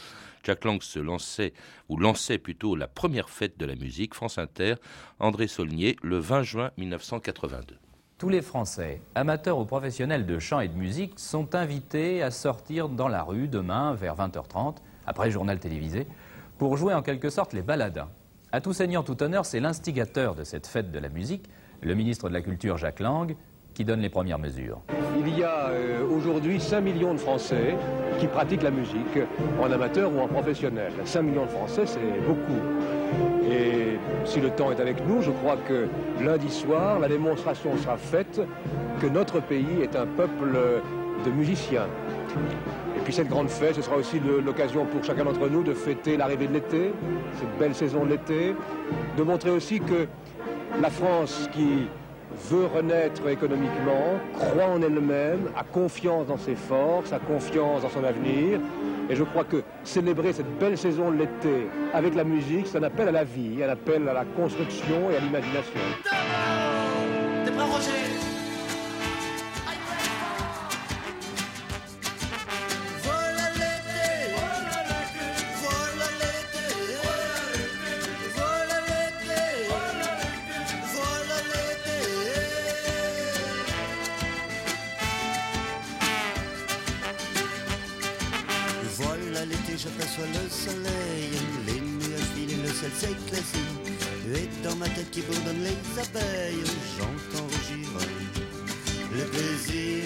Jack 0.45 0.65
Lang 0.65 0.83
se 0.83 0.99
lançait, 0.99 1.53
ou 1.89 1.97
lançait 1.97 2.39
plutôt 2.39 2.77
la 2.77 2.89
première 2.89 3.31
fête 3.31 3.59
de 3.59 3.67
la 3.67 3.75
musique, 3.75 4.15
France 4.15 4.39
Inter, 4.39 4.75
André 5.19 5.49
Saulnier, 5.49 5.97
le 6.03 6.19
20 6.19 6.43
juin 6.43 6.71
1982. 6.77 7.84
Tous 8.25 8.31
les 8.31 8.41
Français, 8.41 9.03
amateurs 9.15 9.59
ou 9.59 9.67
professionnels 9.67 10.25
de 10.25 10.39
chant 10.39 10.61
et 10.61 10.69
de 10.69 10.79
musique, 10.79 11.19
sont 11.19 11.55
invités 11.55 12.23
à 12.23 12.31
sortir 12.31 12.89
dans 12.89 13.07
la 13.07 13.23
rue 13.23 13.49
demain 13.49 13.93
vers 13.93 14.17
20h30, 14.17 14.77
après 15.07 15.27
le 15.27 15.31
journal 15.31 15.59
télévisé, 15.59 16.07
pour 16.57 16.79
jouer 16.79 16.95
en 16.95 17.03
quelque 17.03 17.29
sorte 17.29 17.53
les 17.53 17.61
baladins. 17.61 18.09
À 18.51 18.63
tout 18.63 18.73
seigneur, 18.73 19.05
tout 19.05 19.23
honneur, 19.23 19.45
c'est 19.45 19.61
l'instigateur 19.61 20.35
de 20.35 20.43
cette 20.43 20.67
fête 20.67 20.91
de 20.91 20.99
la 20.99 21.11
musique, 21.11 21.51
le 21.83 21.95
ministre 21.95 22.31
de 22.31 22.33
la 22.33 22.41
Culture 22.41 22.79
Jacques 22.79 23.01
Lang, 23.01 23.37
qui 23.75 23.85
donne 23.85 24.01
les 24.01 24.09
premières 24.09 24.39
mesures. 24.39 24.81
Il 25.19 25.39
y 25.39 25.45
a 25.45 25.69
euh, 25.69 26.09
aujourd'hui 26.09 26.61
5 26.61 26.81
millions 26.81 27.13
de 27.13 27.19
Français 27.19 27.77
qui 28.19 28.27
pratiquent 28.27 28.63
la 28.63 28.71
musique 28.71 29.19
en 29.61 29.71
amateur 29.71 30.11
ou 30.11 30.21
en 30.21 30.29
professionnel. 30.29 30.93
5 31.05 31.21
millions 31.21 31.45
de 31.45 31.51
Français, 31.51 31.85
c'est 31.85 32.27
beaucoup. 32.27 32.94
Et 33.51 33.99
si 34.25 34.41
le 34.41 34.51
temps 34.51 34.71
est 34.71 34.81
avec 34.81 35.07
nous, 35.07 35.23
je 35.23 35.31
crois 35.31 35.57
que 35.57 35.87
lundi 36.23 36.51
soir, 36.51 36.99
la 36.99 37.09
démonstration 37.09 37.77
sera 37.77 37.97
faite 37.97 38.41
que 39.01 39.07
notre 39.07 39.41
pays 39.41 39.83
est 39.83 39.97
un 39.97 40.07
peuple 40.07 40.59
de 41.25 41.31
musiciens. 41.31 41.87
Et 42.97 43.01
puis 43.05 43.13
cette 43.13 43.29
grande 43.29 43.49
fête, 43.49 43.75
ce 43.75 43.83
sera 43.83 43.97
aussi 43.97 44.21
l'occasion 44.45 44.87
pour 44.87 45.05
chacun 45.05 45.25
d'entre 45.25 45.49
nous 45.49 45.63
de 45.63 45.75
fêter 45.75 46.17
l'arrivée 46.17 46.47
de 46.47 46.55
l'été, 46.55 46.93
cette 47.39 47.59
belle 47.59 47.75
saison 47.75 48.05
de 48.05 48.11
l'été, 48.11 48.55
de 49.17 49.23
montrer 49.23 49.51
aussi 49.51 49.81
que 49.81 50.07
la 50.81 50.91
France 50.91 51.49
qui 51.53 51.89
veut 52.51 52.67
renaître 52.67 53.29
économiquement, 53.29 54.19
croit 54.35 54.67
en 54.67 54.83
elle-même, 54.83 55.51
a 55.57 55.63
confiance 55.63 56.27
dans 56.27 56.39
ses 56.39 56.55
forces, 56.55 57.13
a 57.13 57.19
confiance 57.19 57.83
dans 57.83 57.91
son 57.91 58.05
avenir. 58.05 58.59
Et 59.11 59.17
je 59.17 59.25
crois 59.25 59.45
que 59.45 59.63
célébrer 59.83 60.33
cette 60.33 60.59
belle 60.59 60.79
saison 60.79 61.11
de 61.11 61.19
l'été 61.19 61.69
avec 61.93 62.15
la 62.15 62.25
musique, 62.25 62.67
c'est 62.67 62.79
un 62.79 62.83
appel 62.85 63.09
à 63.09 63.13
la 63.13 63.25
vie, 63.25 63.63
un 63.63 63.69
appel 63.69 64.09
à 64.09 64.13
la 64.15 64.25
construction 64.25 65.11
et 65.11 65.17
à 65.17 65.21
l'imagination. 65.21 65.81
S'éclaircit. 93.05 93.59
Et 94.35 94.49
dans 94.65 94.77
ma 94.77 94.89
tête 94.89 95.11
qui 95.11 95.21
bourdonne 95.23 95.63
les 95.63 96.01
abeilles, 96.01 96.65
j'entends 96.97 97.45
rougir 97.45 97.89
le 99.13 99.25
plaisir 99.27 100.04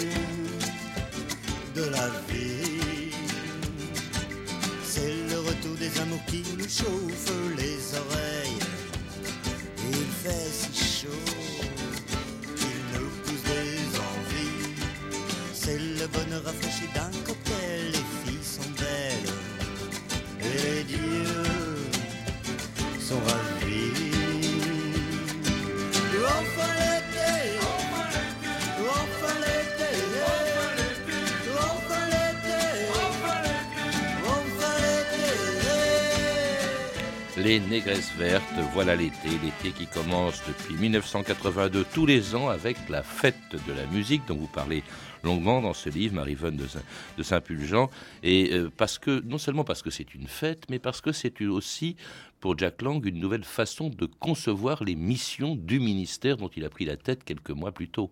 Les 37.45 37.61
négresses 37.61 38.13
vertes, 38.17 38.45
voilà 38.73 38.97
l'été, 38.97 39.29
l'été 39.43 39.71
qui 39.71 39.87
commence 39.87 40.43
depuis 40.49 40.75
1982 40.75 41.85
tous 41.95 42.05
les 42.05 42.35
ans 42.35 42.49
avec 42.49 42.77
la 42.89 43.03
fête 43.03 43.37
de 43.53 43.73
la 43.73 43.87
musique 43.87 44.23
dont 44.27 44.37
vous 44.37 44.49
parlez 44.49 44.83
longuement 45.23 45.63
dans 45.63 45.73
ce 45.73 45.89
livre, 45.89 46.15
Marie-Vonne 46.17 46.57
de, 46.57 47.23
Saint-Pulgent, 47.23 47.91
et 48.25 48.53
euh, 48.55 48.71
parce 48.77 48.99
que, 48.99 49.23
non 49.25 49.39
seulement 49.39 49.63
parce 49.63 49.83
que 49.83 49.91
c'est 49.91 50.15
une 50.15 50.27
fête, 50.27 50.65
mais 50.69 50.81
parce 50.81 51.01
que 51.01 51.13
c'est 51.13 51.41
aussi 51.43 51.97
pour 52.41 52.59
Jack 52.59 52.83
Lang 52.83 53.05
une 53.07 53.21
nouvelle 53.21 53.45
façon 53.45 53.89
de 53.89 54.07
concevoir 54.07 54.83
les 54.83 54.97
missions 54.97 55.55
du 55.55 55.79
ministère 55.79 56.39
dont 56.39 56.51
il 56.57 56.65
a 56.65 56.71
pris 56.71 56.87
la 56.87 56.97
tête 56.97 57.23
quelques 57.25 57.51
mois 57.51 57.71
plus 57.71 57.89
tôt. 57.89 58.11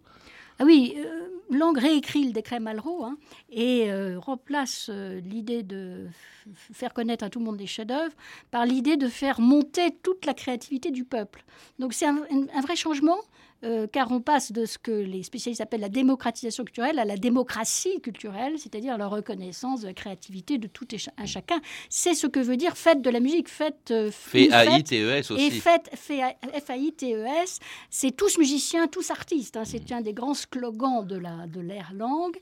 Ah 0.58 0.64
oui, 0.64 0.94
euh, 0.98 1.25
Lang 1.50 1.76
réécrit 1.78 2.24
le 2.24 2.32
décret 2.32 2.60
Malraux 2.60 3.04
hein, 3.04 3.16
et 3.50 3.90
euh, 3.90 4.18
remplace 4.18 4.90
l'idée 4.90 5.62
de 5.62 6.06
faire 6.54 6.92
connaître 6.92 7.24
à 7.24 7.30
tout 7.30 7.38
le 7.38 7.44
monde 7.44 7.56
des 7.56 7.66
chefs-d'œuvre 7.66 8.14
par 8.50 8.66
l'idée 8.66 8.96
de 8.96 9.08
faire 9.08 9.40
monter 9.40 9.90
toute 10.02 10.26
la 10.26 10.34
créativité 10.34 10.90
du 10.90 11.04
peuple. 11.04 11.44
Donc 11.78 11.92
c'est 11.92 12.06
un, 12.06 12.16
vrai 12.62 12.76
changement 12.76 13.18
euh, 13.64 13.86
car 13.90 14.12
on 14.12 14.20
passe 14.20 14.52
de 14.52 14.66
ce 14.66 14.76
que 14.76 14.90
les 14.90 15.22
spécialistes 15.22 15.62
appellent 15.62 15.80
la 15.80 15.88
démocratisation 15.88 16.62
culturelle 16.62 16.98
à 16.98 17.06
la 17.06 17.16
démocratie 17.16 18.00
culturelle, 18.02 18.58
c'est-à-dire 18.58 18.98
la 18.98 19.06
reconnaissance 19.06 19.80
de 19.80 19.86
la 19.86 19.94
créativité 19.94 20.58
de 20.58 20.66
tout 20.66 20.86
et 20.94 20.98
un 21.16 21.24
chacun. 21.24 21.60
C'est 21.88 22.14
ce 22.14 22.26
que 22.26 22.38
veut 22.38 22.58
dire 22.58 22.76
fête 22.76 23.00
de 23.00 23.08
la 23.08 23.18
musique, 23.18 23.48
fête. 23.48 23.90
Euh, 23.90 24.10
F-A-I-T-E-S 24.10 25.30
aussi. 25.30 25.46
Et 25.46 25.50
fête, 25.50 25.88
F-A-I-T-E-S, 25.94 27.58
c'est 27.88 28.10
tous 28.14 28.36
musiciens, 28.38 28.88
tous 28.88 29.10
artistes. 29.10 29.56
Hein. 29.56 29.64
c'est 29.64 29.90
un 29.90 30.02
des 30.02 30.12
grands 30.12 30.34
slogans 30.34 31.06
de 31.06 31.16
l'ère 31.16 31.46
de 31.92 31.96
langue. 31.96 32.36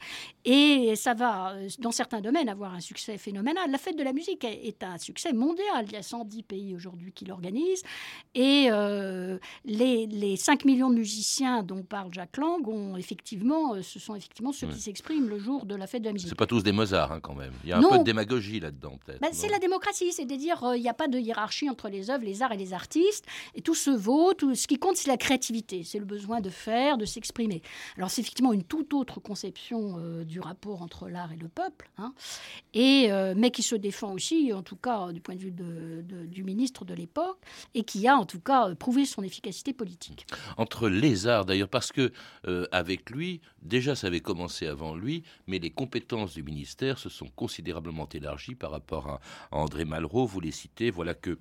Et 0.44 0.96
ça 0.96 1.14
va, 1.14 1.52
euh, 1.52 1.68
dans 1.78 1.92
certains 1.92 2.22
domaines, 2.22 2.48
avoir 2.48 2.74
un 2.74 2.80
succès 2.80 3.18
phénoménal. 3.18 3.70
La 3.70 3.78
fête 3.78 3.96
de 3.96 4.02
la 4.02 4.12
musique 4.12 4.44
est, 4.44 4.82
un 4.82 4.98
succès 4.98 5.32
mondial. 5.32 5.84
Il 5.86 5.92
y 5.92 5.96
a 5.96 6.02
110 6.02 6.42
pays 6.42 6.74
aujourd'hui 6.74 7.12
qui 7.12 7.24
l'organisent. 7.24 7.84
Et 8.34 8.68
les, 9.64 10.06
les 10.06 10.36
5 10.36 10.64
millions 10.64 10.90
de 10.90 10.96
musiciens 10.96 11.03
dont 11.62 11.82
parle 11.82 12.12
Jacques 12.12 12.36
Lang 12.36 12.66
ont 12.66 12.96
effectivement, 12.96 13.74
euh, 13.74 13.82
ce 13.82 13.98
sont 13.98 14.14
effectivement 14.14 14.52
ceux 14.52 14.66
qui 14.66 14.80
s'expriment 14.80 15.28
le 15.28 15.38
jour 15.38 15.66
de 15.66 15.74
la 15.74 15.86
fête 15.86 16.02
de 16.02 16.06
la 16.06 16.12
musique. 16.12 16.28
C'est 16.28 16.34
pas 16.34 16.46
tous 16.46 16.62
des 16.62 16.72
Mozart 16.72 17.12
hein, 17.12 17.20
quand 17.20 17.34
même. 17.34 17.52
Il 17.64 17.70
y 17.70 17.72
a 17.72 17.78
un 17.78 17.82
peu 17.82 17.98
de 17.98 18.02
démagogie 18.02 18.60
là-dedans 18.60 18.98
peut-être. 19.04 19.20
Bah, 19.20 19.28
c'est 19.32 19.48
la 19.48 19.58
démocratie, 19.58 20.12
c'est 20.12 20.24
de 20.24 20.34
dire 20.34 20.62
euh, 20.64 20.76
il 20.76 20.82
n'y 20.82 20.88
a 20.88 20.94
pas 20.94 21.08
de 21.08 21.18
hiérarchie 21.18 21.68
entre 21.68 21.88
les 21.88 22.10
œuvres, 22.10 22.24
les 22.24 22.42
arts 22.42 22.52
et 22.52 22.56
les 22.56 22.72
artistes, 22.72 23.26
et 23.54 23.60
tout 23.60 23.74
se 23.74 23.90
vaut. 23.90 24.34
Tout 24.34 24.54
ce 24.54 24.66
qui 24.66 24.78
compte, 24.78 24.96
c'est 24.96 25.08
la 25.08 25.16
créativité, 25.16 25.82
c'est 25.84 25.98
le 25.98 26.04
besoin 26.04 26.40
de 26.40 26.50
faire, 26.50 26.98
de 26.98 27.04
s'exprimer. 27.04 27.62
Alors 27.96 28.10
c'est 28.10 28.22
effectivement 28.22 28.52
une 28.52 28.64
toute 28.64 28.94
autre 28.94 29.20
conception 29.20 29.96
euh, 29.98 30.24
du 30.24 30.40
rapport 30.40 30.82
entre 30.82 31.08
l'art 31.08 31.32
et 31.32 31.36
le 31.36 31.48
peuple, 31.48 31.90
hein, 31.98 32.12
et 32.72 33.10
mais 33.36 33.50
qui 33.50 33.62
se 33.62 33.74
défend 33.74 34.12
aussi, 34.12 34.52
en 34.52 34.62
tout 34.62 34.76
cas 34.76 35.12
du 35.12 35.20
point 35.20 35.34
de 35.34 35.40
vue 35.40 35.50
de, 35.50 36.02
du 36.26 36.42
ministre 36.42 36.84
de 36.84 36.94
l'époque, 36.94 37.38
et 37.74 37.84
qui 37.84 38.06
a 38.08 38.16
en 38.16 38.24
tout 38.24 38.40
cas 38.40 38.74
prouvé 38.74 39.04
son 39.04 39.22
efficacité 39.22 39.72
politique. 39.72 40.26
Entre 40.56 40.88
les 40.94 41.26
arts 41.26 41.44
d'ailleurs, 41.44 41.68
parce 41.68 41.92
que 41.92 42.12
euh, 42.46 42.66
avec 42.72 43.10
lui, 43.10 43.40
déjà 43.62 43.94
ça 43.94 44.06
avait 44.06 44.20
commencé 44.20 44.66
avant 44.66 44.94
lui, 44.94 45.24
mais 45.46 45.58
les 45.58 45.70
compétences 45.70 46.34
du 46.34 46.42
ministère 46.42 46.98
se 46.98 47.08
sont 47.08 47.28
considérablement 47.28 48.08
élargies 48.08 48.54
par 48.54 48.70
rapport 48.70 49.08
à, 49.08 49.20
André 49.50 49.84
Malraux, 49.84 50.26
vous 50.26 50.40
les 50.40 50.52
citez, 50.52 50.90
voilà 50.90 51.14
que 51.14 51.38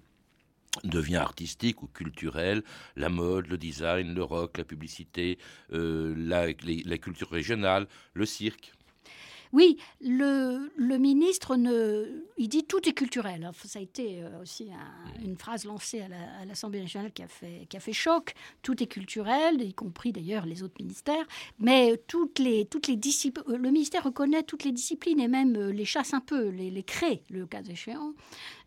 devient 0.83 1.17
artistique 1.17 1.83
ou 1.83 1.87
culturel, 1.87 2.63
la 2.95 3.09
mode, 3.09 3.47
le 3.47 3.57
design, 3.57 4.15
le 4.15 4.23
rock, 4.23 4.57
la 4.57 4.63
publicité, 4.63 5.37
euh, 5.71 6.15
la 6.17 6.97
culture 6.97 7.29
régionale, 7.29 7.87
le 8.15 8.25
cirque. 8.25 8.73
Oui, 9.53 9.77
le, 10.01 10.97
ministre, 10.97 11.55
ne, 11.55 12.23
il 12.37 12.49
dit 12.49 12.63
tout 12.63 12.89
est 12.89 12.93
culturel. 12.93 13.51
Ça 13.63 13.77
a 13.77 13.81
été 13.83 14.23
euh, 14.23 14.41
aussi 14.41 14.69
une 15.23 15.37
phrase 15.37 15.65
lancée 15.65 16.01
à 16.01 16.45
l'Assemblée 16.45 16.81
nationale 16.81 17.11
qui 17.13 17.21
a, 17.21 17.27
fait, 17.27 17.67
qui 17.69 17.77
a 17.77 17.79
fait 17.79 17.93
choc. 17.93 18.33
Tout 18.63 18.81
est 18.81 18.87
culturel, 18.87 19.61
y 19.61 19.75
compris 19.75 20.11
d'ailleurs 20.11 20.47
les 20.47 20.63
autres 20.63 20.73
ministères. 20.79 21.25
Mais 21.59 22.01
toutes 22.07 22.39
les, 22.39 22.65
toutes 22.65 22.87
les 22.87 22.95
euh, 22.95 23.57
le 23.57 23.69
ministère 23.69 24.03
reconnaît 24.03 24.41
toutes 24.41 24.63
les 24.63 24.71
disciplines 24.71 25.19
et 25.19 25.27
même 25.27 25.55
euh, 25.55 25.71
les 25.71 25.85
chasse 25.85 26.15
un 26.15 26.21
peu, 26.21 26.49
les, 26.49 26.71
les 26.71 26.83
crée, 26.83 27.21
le 27.29 27.45
cas 27.45 27.61
échéant, 27.61 28.13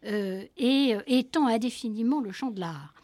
et 0.04 0.96
étend 1.08 1.48
indéfiniment 1.48 2.20
le 2.20 2.30
champ 2.30 2.50
de 2.52 2.60
l'art. 2.60 2.94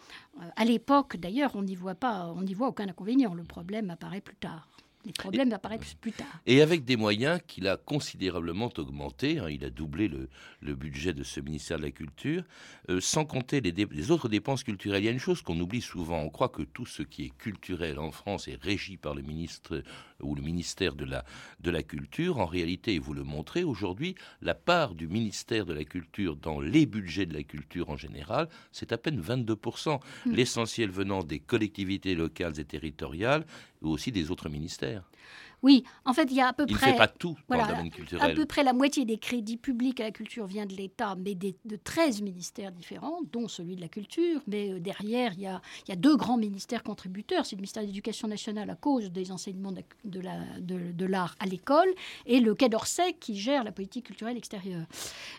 à 0.54 0.64
l'époque, 0.64 1.16
d'ailleurs, 1.16 1.56
on 1.56 1.62
n'y 1.62 1.74
voit 1.74 1.96
pas, 1.96 2.32
on 2.36 2.42
n'y 2.42 2.54
voit 2.54 2.68
aucun 2.68 2.88
inconvénient. 2.88 3.34
Le 3.34 3.42
problème 3.42 3.90
apparaît 3.90 4.20
plus 4.20 4.36
tard. 4.36 4.71
Les 5.04 5.12
problèmes 5.12 5.52
apparaissent 5.52 5.94
plus 5.94 6.12
tard. 6.12 6.26
Et 6.46 6.62
avec 6.62 6.84
des 6.84 6.96
moyens 6.96 7.40
qu'il 7.46 7.66
a 7.66 7.76
considérablement 7.76 8.70
augmentés, 8.78 9.40
hein, 9.40 9.48
il 9.50 9.64
a 9.64 9.70
doublé 9.70 10.08
le, 10.08 10.74
budget 10.74 11.12
de 11.12 11.24
ce 11.24 11.40
ministère 11.40 11.78
de 11.78 11.82
la 11.82 11.90
Culture, 11.90 12.44
euh, 12.88 13.00
sans 13.00 13.24
compter 13.24 13.60
les, 13.60 13.72
les, 13.72 14.10
autres 14.10 14.28
dépenses 14.28 14.62
culturelles. 14.62 15.02
Il 15.02 15.06
y 15.06 15.08
a 15.08 15.12
une 15.12 15.18
chose 15.18 15.42
qu'on 15.42 15.58
oublie 15.58 15.80
souvent, 15.80 16.20
on 16.20 16.30
croit 16.30 16.48
que 16.48 16.62
tout 16.62 16.86
ce 16.86 17.02
qui 17.02 17.24
est 17.24 17.36
culturel 17.36 17.98
en 17.98 18.10
France 18.10 18.48
est 18.48 18.62
régi 18.62 18.96
par 18.96 19.14
le 19.14 19.22
ministre 19.22 19.82
ou 20.20 20.34
le 20.34 20.42
ministère 20.42 20.94
de 20.94 21.04
la, 21.04 21.24
de 21.60 21.70
la 21.70 21.82
Culture. 21.82 22.38
En 22.38 22.46
réalité, 22.46 22.94
et 22.94 22.98
vous 22.98 23.14
le 23.14 23.24
montrez, 23.24 23.64
aujourd'hui, 23.64 24.14
la 24.40 24.54
part 24.54 24.94
du 24.94 25.08
ministère 25.08 25.66
de 25.66 25.72
la 25.72 25.84
Culture 25.84 26.36
dans 26.36 26.60
les 26.60 26.86
budgets 26.86 27.26
de 27.26 27.34
la 27.34 27.42
culture 27.42 27.90
en 27.90 27.96
général, 27.96 28.48
c'est 28.70 28.92
à 28.92 28.98
peine 28.98 29.20
22%, 29.20 29.98
mmh. 29.98 30.32
l'essentiel 30.32 30.90
venant 30.90 31.22
des 31.22 31.40
collectivités 31.40 32.14
locales 32.14 32.58
et 32.58 32.64
territoriales, 32.64 33.44
ou 33.82 33.90
aussi 33.90 34.12
des 34.12 34.30
autres 34.30 34.48
ministères. 34.48 35.04
Oui, 35.62 35.84
en 36.04 36.12
fait, 36.12 36.24
il 36.24 36.36
y 36.36 36.40
a 36.40 36.48
à 36.48 36.52
peu 36.52 36.64
il 36.68 36.74
près. 36.74 36.88
ne 36.88 36.92
fait 36.92 36.98
pas 36.98 37.06
tout 37.06 37.36
dans 37.48 37.62
le 37.62 37.68
domaine 37.68 37.90
culturel. 37.90 38.30
À 38.30 38.34
peu 38.34 38.46
près 38.46 38.64
la 38.64 38.72
moitié 38.72 39.04
des 39.04 39.18
crédits 39.18 39.56
publics 39.56 40.00
à 40.00 40.04
la 40.04 40.10
culture 40.10 40.46
vient 40.46 40.66
de 40.66 40.74
l'État, 40.74 41.14
mais 41.16 41.34
de 41.36 41.76
13 41.76 42.20
ministères 42.22 42.72
différents, 42.72 43.20
dont 43.32 43.46
celui 43.46 43.76
de 43.76 43.80
la 43.80 43.88
culture. 43.88 44.40
Mais 44.48 44.72
euh, 44.72 44.80
derrière, 44.80 45.32
il 45.34 45.42
y, 45.42 45.46
a, 45.46 45.62
il 45.86 45.90
y, 45.90 45.92
a, 45.92 45.96
deux 45.96 46.16
grands 46.16 46.36
ministères 46.36 46.82
contributeurs. 46.82 47.46
C'est 47.46 47.54
le 47.54 47.60
ministère 47.60 47.84
de 47.84 47.88
l'Éducation 47.88 48.26
nationale 48.26 48.70
à 48.70 48.74
cause 48.74 49.12
des 49.12 49.30
enseignements 49.30 49.72
de, 50.04 50.20
l'art 50.20 50.40
de, 50.58 50.92
de, 50.92 51.12
à 51.14 51.46
l'école 51.46 51.88
et 52.26 52.40
le 52.40 52.54
Quai 52.56 52.68
d'Orsay 52.68 53.12
qui 53.20 53.36
gère 53.36 53.62
la 53.62 53.70
politique 53.70 54.06
culturelle 54.06 54.36
extérieure. 54.36 54.86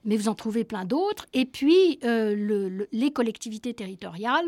Mais 0.06 0.16
vous 0.16 0.30
en 0.30 0.36
trouvez 0.36 0.64
plein 0.64 0.86
d'autres. 0.86 1.26
Et 1.34 1.46
puis, 1.46 2.00
euh, 2.06 2.34
le, 2.34 2.88
les 2.94 3.12
collectivités 3.12 3.74
territoriales 3.74 4.46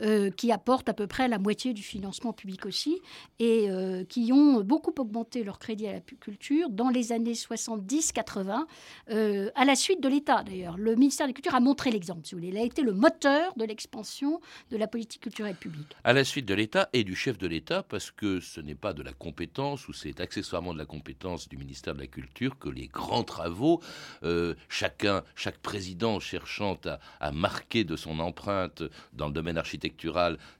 euh, 0.00 0.30
qui 0.30 0.52
apportent 0.52 0.88
à 0.88 0.94
peu 0.94 1.06
près 1.06 1.28
la 1.28 1.38
moitié 1.38 1.72
du 1.72 1.82
financement 1.82 2.32
public 2.32 2.66
aussi 2.66 3.00
et 3.38 3.68
qui 4.08 4.32
ont 4.32 4.60
beaucoup 4.60 4.94
augmenté 4.98 5.44
leur 5.44 5.58
crédit 5.58 5.86
à 5.86 5.92
la 5.92 6.00
culture 6.00 6.70
dans 6.70 6.88
les 6.88 7.12
années 7.12 7.32
70-80, 7.32 8.64
euh, 9.10 9.50
à 9.54 9.64
la 9.64 9.74
suite 9.74 10.02
de 10.02 10.08
l'État 10.08 10.42
d'ailleurs. 10.42 10.76
Le 10.78 10.94
ministère 10.94 11.26
de 11.26 11.30
la 11.30 11.34
Culture 11.34 11.54
a 11.54 11.60
montré 11.60 11.90
l'exemple, 11.90 12.20
si 12.24 12.34
vous 12.34 12.40
voulez. 12.40 12.52
Il 12.52 12.58
a 12.58 12.62
été 12.62 12.82
le 12.82 12.92
moteur 12.92 13.52
de 13.56 13.64
l'expansion 13.64 14.40
de 14.70 14.76
la 14.76 14.86
politique 14.86 15.22
culturelle 15.22 15.56
publique. 15.56 15.96
À 16.04 16.12
la 16.12 16.24
suite 16.24 16.46
de 16.46 16.54
l'État 16.54 16.88
et 16.92 17.04
du 17.04 17.14
chef 17.14 17.38
de 17.38 17.46
l'État, 17.46 17.82
parce 17.82 18.10
que 18.10 18.40
ce 18.40 18.60
n'est 18.60 18.74
pas 18.74 18.92
de 18.92 19.02
la 19.02 19.12
compétence, 19.12 19.88
ou 19.88 19.92
c'est 19.92 20.20
accessoirement 20.20 20.72
de 20.72 20.78
la 20.78 20.86
compétence 20.86 21.48
du 21.48 21.56
ministère 21.56 21.94
de 21.94 22.00
la 22.00 22.06
Culture 22.06 22.58
que 22.58 22.68
les 22.68 22.86
grands 22.86 23.24
travaux, 23.24 23.80
euh, 24.22 24.54
chacun, 24.68 25.22
chaque 25.34 25.58
président 25.58 26.20
cherchant 26.20 26.78
à, 26.84 26.98
à 27.20 27.32
marquer 27.32 27.84
de 27.84 27.96
son 27.96 28.18
empreinte 28.20 28.82
dans 29.12 29.26
le 29.26 29.32
domaine 29.32 29.58
architectural 29.58 29.81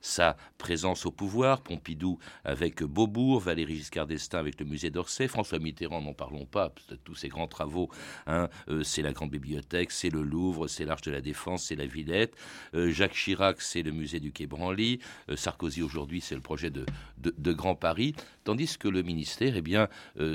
sa 0.01 0.37
présence 0.57 1.05
au 1.05 1.11
pouvoir, 1.11 1.61
Pompidou 1.61 2.19
avec 2.43 2.83
Beaubourg, 2.83 3.39
Valéry 3.39 3.75
Giscard 3.75 4.07
d'Estaing 4.07 4.39
avec 4.39 4.59
le 4.59 4.65
musée 4.65 4.89
d'Orsay. 4.89 5.27
François 5.27 5.59
Mitterrand, 5.59 6.01
n'en 6.01 6.13
parlons 6.13 6.45
pas, 6.45 6.73
tous 7.03 7.15
ces 7.15 7.27
grands 7.27 7.47
travaux. 7.47 7.89
Hein, 8.27 8.49
euh, 8.69 8.83
c'est 8.83 9.01
la 9.01 9.11
Grande 9.11 9.31
Bibliothèque, 9.31 9.91
c'est 9.91 10.09
le 10.09 10.21
Louvre, 10.21 10.67
c'est 10.67 10.85
l'Arche 10.85 11.01
de 11.01 11.11
la 11.11 11.21
Défense, 11.21 11.65
c'est 11.65 11.75
la 11.75 11.85
Villette. 11.85 12.35
Euh, 12.75 12.91
Jacques 12.91 13.13
Chirac, 13.13 13.61
c'est 13.61 13.81
le 13.81 13.91
musée 13.91 14.19
du 14.19 14.31
Quai 14.31 14.47
Branly. 14.47 14.99
Euh, 15.29 15.35
Sarkozy, 15.35 15.81
aujourd'hui, 15.81 16.21
c'est 16.21 16.35
le 16.35 16.41
projet 16.41 16.69
de, 16.69 16.85
Grand 17.53 17.75
Paris. 17.75 18.15
Tandis 18.45 18.77
que 18.77 18.87
le 18.87 19.03
ministère 19.03 19.53
eh 19.55 19.61
bien, 19.61 19.87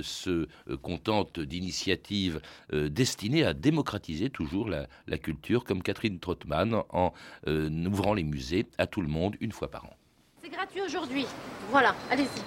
se 0.03 0.46
contente 0.83 1.40
d'initiatives 1.40 2.40
destinées 2.72 3.44
à 3.44 3.55
démocratiser 3.55 4.31
toujours 4.31 4.68
la, 4.68 4.87
la 5.09 5.18
culture, 5.18 5.64
comme 5.64 5.83
Catherine 5.83 6.20
Trottmann, 6.20 6.83
en 6.90 7.12
ouvrant 7.46 8.14
les 8.14 8.22
musées 8.22 8.66
à 8.78 8.86
tout 8.86 9.02
le 9.02 9.08
monde 9.08 9.36
une 9.40 9.52
fois 9.52 9.70
par 9.70 9.84
an. 9.84 9.96
C'est 10.42 10.48
gratuit 10.48 10.80
aujourd'hui. 10.80 11.26
Voilà, 11.70 11.94
allez-y. 12.10 12.42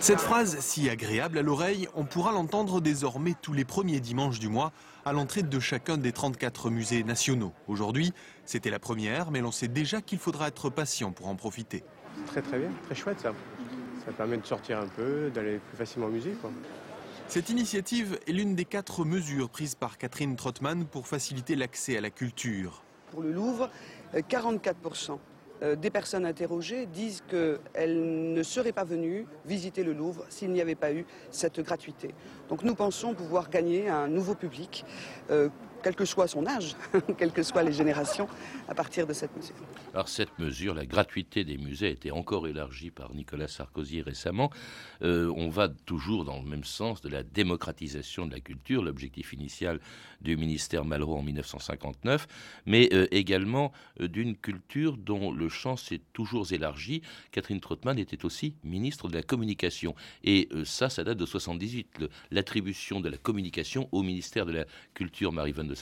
Cette 0.00 0.20
phrase 0.20 0.58
si 0.60 0.90
agréable 0.90 1.38
à 1.38 1.42
l'oreille, 1.42 1.88
on 1.94 2.04
pourra 2.04 2.32
l'entendre 2.32 2.80
désormais 2.80 3.34
tous 3.40 3.54
les 3.54 3.64
premiers 3.64 4.00
dimanches 4.00 4.38
du 4.38 4.48
mois 4.48 4.72
à 5.06 5.12
l'entrée 5.12 5.42
de 5.42 5.60
chacun 5.60 5.96
des 5.96 6.12
34 6.12 6.68
musées 6.68 7.04
nationaux. 7.04 7.52
Aujourd'hui, 7.68 8.12
c'était 8.44 8.70
la 8.70 8.78
première, 8.78 9.30
mais 9.30 9.40
l'on 9.40 9.50
sait 9.50 9.68
déjà 9.68 10.02
qu'il 10.02 10.18
faudra 10.18 10.48
être 10.48 10.68
patient 10.68 11.12
pour 11.12 11.28
en 11.28 11.36
profiter. 11.36 11.84
Très 12.26 12.42
très 12.42 12.58
bien, 12.58 12.70
très 12.84 12.94
chouette 12.94 13.20
ça. 13.20 13.32
Ça 14.04 14.12
permet 14.12 14.36
de 14.36 14.44
sortir 14.44 14.78
un 14.78 14.88
peu, 14.88 15.30
d'aller 15.30 15.58
plus 15.58 15.78
facilement 15.78 16.08
au 16.08 16.10
musée. 16.10 16.34
Cette 17.26 17.48
initiative 17.48 18.18
est 18.26 18.32
l'une 18.32 18.54
des 18.54 18.66
quatre 18.66 19.06
mesures 19.06 19.48
prises 19.48 19.74
par 19.74 19.96
Catherine 19.96 20.36
Trottmann 20.36 20.84
pour 20.84 21.06
faciliter 21.06 21.56
l'accès 21.56 21.96
à 21.96 22.02
la 22.02 22.10
culture. 22.10 22.82
Pour 23.10 23.22
le 23.22 23.32
Louvre, 23.32 23.70
44% 24.14 25.18
euh, 25.62 25.76
des 25.76 25.90
personnes 25.90 26.26
interrogées 26.26 26.86
disent 26.86 27.22
qu'elles 27.28 28.32
ne 28.32 28.42
seraient 28.42 28.72
pas 28.72 28.84
venues 28.84 29.26
visiter 29.46 29.84
le 29.84 29.92
Louvre 29.92 30.24
s'il 30.28 30.50
n'y 30.50 30.60
avait 30.60 30.74
pas 30.74 30.92
eu 30.92 31.06
cette 31.30 31.60
gratuité. 31.60 32.14
Donc 32.48 32.64
nous 32.64 32.74
pensons 32.74 33.14
pouvoir 33.14 33.50
gagner 33.50 33.88
un 33.88 34.08
nouveau 34.08 34.34
public 34.34 34.84
euh, 35.30 35.48
quel 35.84 35.94
que 35.94 36.06
soit 36.06 36.26
son 36.26 36.46
âge, 36.46 36.74
quelles 37.18 37.30
que 37.30 37.42
soient 37.42 37.62
les 37.62 37.72
générations, 37.72 38.26
à 38.68 38.74
partir 38.74 39.06
de 39.06 39.12
cette 39.12 39.36
mesure. 39.36 39.54
Alors 39.92 40.08
cette 40.08 40.38
mesure, 40.38 40.74
la 40.74 40.86
gratuité 40.86 41.44
des 41.44 41.58
musées, 41.58 41.88
a 41.88 41.90
été 41.90 42.10
encore 42.10 42.48
élargie 42.48 42.90
par 42.90 43.14
Nicolas 43.14 43.48
Sarkozy 43.48 44.00
récemment. 44.00 44.50
Euh, 45.02 45.30
on 45.36 45.50
va 45.50 45.68
toujours 45.68 46.24
dans 46.24 46.40
le 46.40 46.48
même 46.48 46.64
sens 46.64 47.02
de 47.02 47.10
la 47.10 47.22
démocratisation 47.22 48.26
de 48.26 48.32
la 48.32 48.40
culture, 48.40 48.82
l'objectif 48.82 49.34
initial 49.34 49.78
du 50.22 50.38
ministère 50.38 50.86
Malraux 50.86 51.18
en 51.18 51.22
1959, 51.22 52.26
mais 52.64 52.88
euh, 52.94 53.06
également 53.10 53.70
euh, 54.00 54.08
d'une 54.08 54.36
culture 54.36 54.96
dont 54.96 55.32
le 55.32 55.50
champ 55.50 55.76
s'est 55.76 56.00
toujours 56.14 56.50
élargi. 56.50 57.02
Catherine 57.30 57.60
Trottmann 57.60 57.98
était 57.98 58.24
aussi 58.24 58.54
ministre 58.64 59.08
de 59.08 59.14
la 59.14 59.22
communication. 59.22 59.94
Et 60.22 60.48
ça, 60.64 60.88
ça 60.88 61.04
date 61.04 61.18
de 61.18 61.26
78, 61.26 61.98
l'attribution 62.30 63.00
de 63.00 63.10
la 63.10 63.18
communication 63.18 63.88
au 63.92 64.02
ministère 64.02 64.46
de 64.46 64.52
la 64.52 64.64
Culture, 64.94 65.32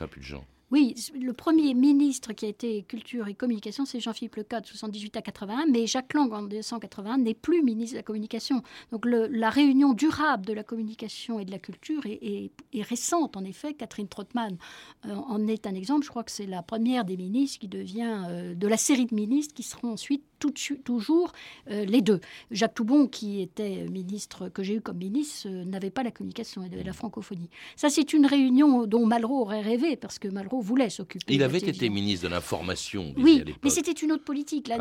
Marie-Vonne 0.01 0.45
oui, 0.73 0.95
le 1.15 1.35
premier 1.35 1.75
ministre 1.75 2.33
qui 2.33 2.47
a 2.47 2.49
été 2.49 2.83
culture 2.85 3.29
et 3.29 3.35
communication, 3.35 3.85
c'est 3.85 4.01
Jean-Philippe 4.01 4.37
Lecat 4.37 4.63
de 4.63 4.67
78 4.67 5.19
à 5.19 5.21
81, 5.21 5.67
mais 5.71 5.87
Jacques 5.87 6.15
Lang 6.15 6.33
en 6.33 6.41
1981 6.41 7.19
n'est 7.19 7.35
plus 7.35 7.63
ministre 7.63 7.93
de 7.93 7.99
la 7.99 8.03
communication. 8.03 8.63
Donc 8.91 9.05
la 9.05 9.51
réunion 9.51 9.93
durable 9.93 10.47
de 10.47 10.55
la 10.55 10.65
communication 10.65 11.39
et 11.39 11.45
de 11.45 11.51
la 11.51 11.59
culture 11.59 12.07
est, 12.07 12.51
récente, 12.75 13.37
en 13.37 13.45
effet. 13.45 13.75
Catherine 13.75 14.09
Trottmann 14.09 14.57
euh, 15.05 15.15
en 15.15 15.47
est 15.47 15.67
un 15.67 15.75
exemple. 15.75 16.07
Je 16.07 16.09
crois 16.09 16.25
que 16.25 16.31
c'est 16.31 16.47
la 16.47 16.63
première 16.63 17.05
des 17.05 17.19
ministres 17.19 17.61
qui 17.61 17.69
devient, 17.69 18.25
euh, 18.31 18.55
de 18.55 18.67
la 18.67 18.79
série 18.79 19.05
de 19.05 19.15
ministres 19.15 19.53
qui 19.53 19.65
seront 19.65 19.93
ensuite 19.93 20.25
tout, 20.51 20.77
toujours 20.85 21.33
euh, 21.71 21.85
les 21.85 22.03
deux. 22.03 22.21
Jacques 22.51 22.75
Toubon, 22.75 23.07
qui 23.07 23.41
était 23.41 23.87
ministre, 23.89 24.49
que 24.49 24.63
j'ai 24.63 24.75
eu 24.77 24.81
comme 24.81 24.99
ministre, 24.99 25.49
n'avait 25.49 25.91
pas 25.91 26.03
la 26.03 26.11
communication 26.11 26.63
et 26.65 26.83
la 26.83 26.93
francophonie. 26.93 27.49
Ça, 27.77 27.89
c'est 27.91 28.13
une 28.13 28.27
réunion 28.27 28.87
dont 28.87 29.07
Malraux 29.07 29.43
aurait 29.43 29.61
rêvé, 29.61 29.97
parce 29.97 30.19
que 30.19 30.29
Malraux 30.29 30.61
voulait 30.61 30.91
s'occuper. 30.91 31.33
Il 31.33 31.43
avait 31.43 31.59
été 31.59 31.89
ministre 31.89 32.27
de 32.27 32.33
l'information. 32.33 33.15
Oui, 33.17 33.45
mais 33.63 33.71
c'était 33.71 33.93
une 33.93 34.13
autre 34.13 34.25
politique. 34.25 34.69
La, 34.69 34.79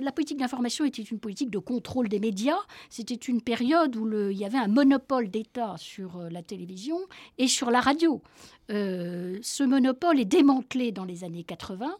la 0.00 0.12
politique 0.12 0.38
d'information 0.38 0.84
était 0.84 1.02
une 1.02 1.18
politique 1.18 1.50
de 1.50 1.58
contrôle 1.58 2.08
des 2.08 2.20
médias. 2.20 2.58
C'était 2.90 3.14
une 3.14 3.40
période 3.40 3.96
où 3.96 4.04
le, 4.04 4.32
il 4.32 4.38
y 4.38 4.44
avait 4.44 4.58
un 4.58 4.68
monopole 4.68 5.28
d'État 5.30 5.74
sur 5.78 6.16
euh, 6.16 6.28
la 6.30 6.42
télévision 6.42 6.98
et 7.38 7.48
sur 7.48 7.70
la 7.70 7.80
radio. 7.80 8.22
Euh, 8.70 9.38
ce 9.40 9.62
monopole 9.62 10.20
est 10.20 10.26
démantelé 10.26 10.92
dans 10.92 11.04
les 11.04 11.24
années 11.24 11.44
80 11.44 11.96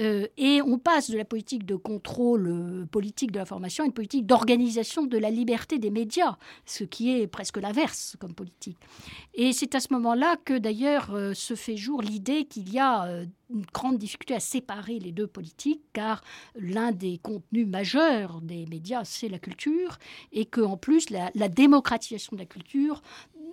euh, 0.00 0.26
et 0.36 0.62
on 0.62 0.78
passe 0.78 1.10
de 1.10 1.16
la 1.16 1.24
politique 1.24 1.66
de 1.66 1.76
contrôle 1.76 2.48
euh, 2.48 2.86
politique 2.86 3.32
de 3.32 3.38
l'information 3.38 3.84
à 3.84 3.86
une 3.86 3.92
politique 3.92 4.26
d'organisation 4.26 5.04
de 5.04 5.18
la 5.18 5.30
liberté 5.30 5.78
des 5.78 5.90
médias, 5.90 6.36
ce 6.64 6.84
qui 6.84 7.10
est 7.10 7.26
presque 7.26 7.58
l'inverse 7.58 8.16
comme 8.18 8.34
politique. 8.34 8.78
Et 9.34 9.52
c'est 9.52 9.74
à 9.74 9.80
ce 9.80 9.92
moment-là 9.92 10.36
que 10.44 10.56
d'ailleurs 10.56 11.14
euh, 11.14 11.34
se 11.34 11.54
fait 11.54 11.76
jour 11.76 12.02
l'idée 12.02 12.46
qu'il 12.46 12.72
y 12.72 12.78
a 12.78 13.24
une 13.50 13.64
grande 13.72 13.98
difficulté 13.98 14.34
à 14.34 14.40
séparer 14.40 14.98
les 14.98 15.12
deux 15.12 15.26
politiques, 15.26 15.82
car 15.92 16.22
l'un 16.54 16.92
des 16.92 17.18
contenus 17.18 17.66
majeurs 17.66 18.40
des 18.40 18.66
médias, 18.66 19.04
c'est 19.04 19.28
la 19.28 19.38
culture, 19.38 19.98
et 20.32 20.46
qu'en 20.46 20.76
plus, 20.76 21.10
la, 21.10 21.30
la 21.34 21.48
démocratisation 21.48 22.36
de 22.36 22.40
la 22.40 22.46
culture 22.46 23.02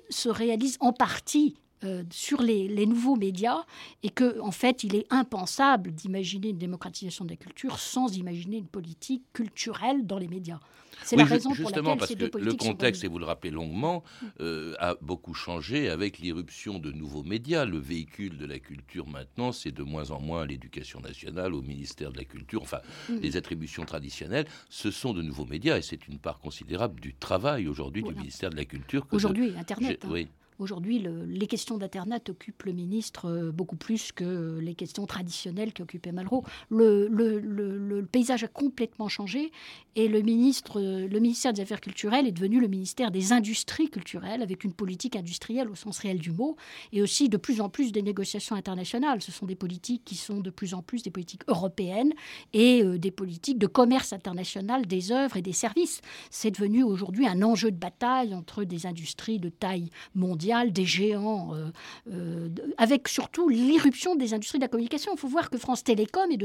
se 0.10 0.30
réalise 0.30 0.78
en 0.80 0.94
partie 0.94 1.56
euh, 1.84 2.04
sur 2.10 2.42
les, 2.42 2.86
nouveaux 2.86 3.16
médias 3.16 3.66
et 4.02 4.10
que 4.10 4.40
en 4.40 4.52
fait 4.52 4.84
il 4.84 4.96
est 4.96 5.06
impensable 5.10 5.92
d'imaginer 5.92 6.50
une 6.50 6.58
démocratisation 6.58 7.26
de 7.26 7.30
la 7.30 7.36
culture 7.36 7.80
sans 7.80 8.16
imaginer 8.18 8.58
une 8.58 8.68
politique 8.68 9.24
culturelle 9.34 10.08
dans 10.08 10.18
les 10.18 10.28
médias. 10.28 10.60
C'est 11.04 11.16
la 11.16 11.26
raison 11.26 11.54
pour 11.54 11.70
laquelle 11.70 11.84
parce 11.84 12.08
ces 12.08 12.16
deux 12.16 12.30
que 12.30 12.38
le 12.38 12.54
contexte, 12.54 13.04
et 13.04 13.08
vous 13.08 13.20
le 13.20 13.26
rappelez 13.26 13.52
longuement, 13.52 14.04
euh, 14.40 14.74
a 14.80 14.96
beaucoup 15.02 15.34
changé 15.34 15.90
avec 15.90 16.18
l'irruption 16.18 16.80
de 16.80 16.92
nouveaux 16.92 17.24
médias. 17.24 17.66
Le 17.66 17.78
véhicule 17.78 18.38
de 18.38 18.46
la 18.46 18.60
culture 18.60 19.08
maintenant, 19.08 19.52
c'est 19.52 19.72
de 19.72 19.84
moins 19.84 20.12
en 20.12 20.20
moins 20.20 20.46
l'éducation 20.46 21.00
nationale, 21.00 21.54
au 21.54 21.62
ministère 21.62 22.12
de 22.12 22.18
la 22.18 22.26
Culture, 22.26 22.62
enfin 22.62 22.80
mm. 23.10 23.18
les 23.22 23.38
attributions 23.38 23.86
traditionnelles. 23.86 24.48
Ce 24.70 24.92
sont 24.92 25.14
de 25.14 25.22
nouveaux 25.22 25.46
médias 25.46 25.78
et 25.78 25.82
c'est 25.82 26.08
une 26.08 26.20
part 26.20 26.40
considérable 26.40 27.00
du 27.00 27.14
travail 27.14 27.68
aujourd'hui 27.68 28.04
du 28.04 28.14
ministère 28.14 28.50
de 28.50 28.56
la 28.56 28.66
Culture. 28.66 29.06
Aujourd'hui, 29.12 29.54
Internet. 29.58 30.04
Hein. 30.04 30.10
Oui. 30.12 30.28
Aujourd'hui, 30.60 31.00
les 31.28 31.48
questions 31.48 31.78
d'Internet 31.78 32.30
occupent 32.30 32.64
le 32.64 32.72
ministre 32.72 33.52
beaucoup 33.54 33.76
plus 33.76 34.12
que 34.12 34.58
les 34.60 34.74
questions 34.74 35.06
traditionnelles 35.06 35.74
qui 35.74 35.82
occupaient 35.82 36.12
Malraux. 36.12 36.44
Le, 36.70 38.02
paysage 38.12 38.44
a 38.44 38.48
complètement 38.48 39.08
changé 39.08 39.52
et 39.96 40.08
le, 40.08 40.22
ministre, 40.22 40.82
le 40.82 41.20
ministère 41.20 41.54
des 41.54 41.62
Affaires 41.62 41.82
culturelles 41.82 42.28
est 42.28 42.32
devenu 42.32 42.60
le 42.60 42.68
ministère 42.68 43.12
des 43.12 43.34
Industries 43.34 43.90
culturelles 43.90 44.42
avec 44.42 44.64
une 44.64 44.74
politique 44.74 45.16
industrielle 45.16 45.70
au 45.70 45.76
sens 45.76 46.00
réel 46.00 46.20
du 46.20 46.32
mot 46.32 46.56
et 46.92 47.02
aussi 47.02 47.30
de 47.30 47.38
plus 47.38 47.62
en 47.62 47.70
plus 47.70 47.92
des 47.92 48.02
négociations 48.02 48.56
internationales. 48.56 49.22
Ce 49.22 49.32
sont 49.32 49.46
des 49.46 49.56
politiques 49.56 50.04
qui 50.06 50.16
sont 50.16 50.40
de 50.40 50.50
plus 50.50 50.74
en 50.74 50.82
plus 50.82 51.04
des 51.04 51.12
politiques 51.12 51.44
européennes 51.48 52.14
et 52.54 52.84
des 52.98 53.12
politiques 53.12 53.60
de 53.60 53.68
commerce 53.68 54.14
international 54.14 54.86
des 54.86 55.12
œuvres 55.12 55.38
et 55.38 55.42
des 55.42 55.54
services. 55.54 56.02
C'est 56.30 56.52
devenu 56.52 56.84
aujourd'hui 56.84 57.28
un 57.28 57.42
enjeu 57.42 57.72
de 57.72 57.78
bataille 57.78 58.34
entre 58.34 58.64
des 58.64 58.86
industries 58.86 59.40
de 59.40 59.50
taille 59.50 59.90
mondiale, 60.16 60.47
des 60.72 60.86
géants, 60.86 61.54
euh, 61.54 61.72
euh, 62.12 62.50
avec 62.78 63.08
surtout 63.08 63.50
l'irruption 63.50 64.16
des 64.16 64.34
industries 64.34 64.60
de 64.60 64.64
la 64.64 64.68
communication. 64.68 65.12
Il 65.14 65.20
faut 65.20 65.28
voir 65.28 65.50
que 65.50 65.58
France 65.58 65.84
Télécom 65.84 66.32
est 66.32 66.42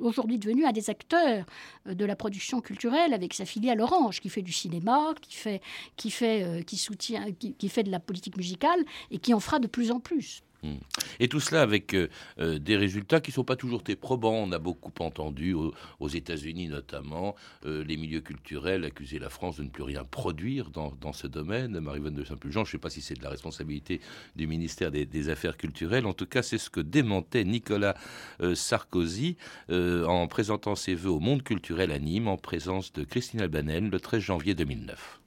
aujourd'hui 0.00 0.38
devenu 0.38 0.64
un 0.64 0.72
des 0.72 0.90
acteurs 0.90 1.44
euh, 1.86 1.94
de 1.94 2.04
la 2.04 2.16
production 2.16 2.60
culturelle 2.60 3.14
avec 3.14 3.34
sa 3.34 3.44
filiale 3.44 3.80
Orange, 3.80 4.20
qui 4.20 4.28
fait 4.28 4.42
du 4.42 4.52
cinéma, 4.52 5.14
qui 5.20 5.36
fait, 5.36 5.60
qui 5.96 6.10
fait, 6.10 6.64
qui 6.66 6.76
soutient, 6.76 7.26
qui 7.32 7.68
fait 7.68 7.82
de 7.82 7.90
la 7.90 8.00
politique 8.00 8.36
musicale 8.36 8.84
et 9.10 9.18
qui 9.18 9.32
en 9.34 9.40
fera 9.40 9.58
de 9.58 9.66
plus 9.66 9.90
en 9.90 10.00
plus. 10.00 10.42
Et 11.18 11.28
tout 11.28 11.40
cela 11.40 11.62
avec 11.62 11.94
euh, 11.94 12.08
euh, 12.38 12.58
des 12.58 12.76
résultats 12.76 13.20
qui 13.20 13.30
ne 13.30 13.34
sont 13.34 13.44
pas 13.44 13.56
toujours 13.56 13.82
très 13.82 13.96
probants. 13.96 14.34
On 14.34 14.52
a 14.52 14.58
beaucoup 14.58 14.92
entendu, 15.00 15.54
aux, 15.54 16.08
États-Unis 16.08 16.68
notamment, 16.68 17.34
euh, 17.66 17.84
les 17.84 17.96
milieux 17.96 18.20
culturels 18.20 18.84
accuser 18.84 19.18
la 19.18 19.30
France 19.30 19.56
de 19.56 19.62
ne 19.62 19.68
plus 19.68 19.82
rien 19.82 20.04
produire 20.04 20.70
dans, 20.70 21.12
ce 21.12 21.26
domaine. 21.26 21.80
Marie-Vonne 21.80 22.14
de 22.14 22.24
Saint-Pulgent, 22.24 22.64
je 22.64 22.70
ne 22.70 22.72
sais 22.72 22.78
pas 22.78 22.90
si 22.90 23.00
c'est 23.00 23.14
de 23.14 23.22
la 23.22 23.30
responsabilité 23.30 24.00
du 24.36 24.46
ministère 24.46 24.90
des, 24.90 25.28
Affaires 25.30 25.56
culturelles. 25.56 26.06
En 26.06 26.14
tout 26.14 26.26
cas, 26.26 26.42
c'est 26.42 26.58
ce 26.58 26.70
que 26.70 26.80
démentait 26.80 27.44
Nicolas 27.44 27.94
Sarkozy 28.54 29.36
en 29.68 30.26
présentant 30.28 30.74
ses 30.74 30.94
voeux 30.94 31.10
au 31.10 31.20
monde 31.20 31.42
culturel 31.42 31.92
à 31.92 31.98
Nîmes 31.98 32.26
en 32.26 32.36
présence 32.36 32.92
de 32.92 33.04
Christine 33.04 33.42
Albanel 33.42 33.90
le 33.90 34.00
13 34.00 34.20
janvier 34.20 34.54
2009. 34.54 35.20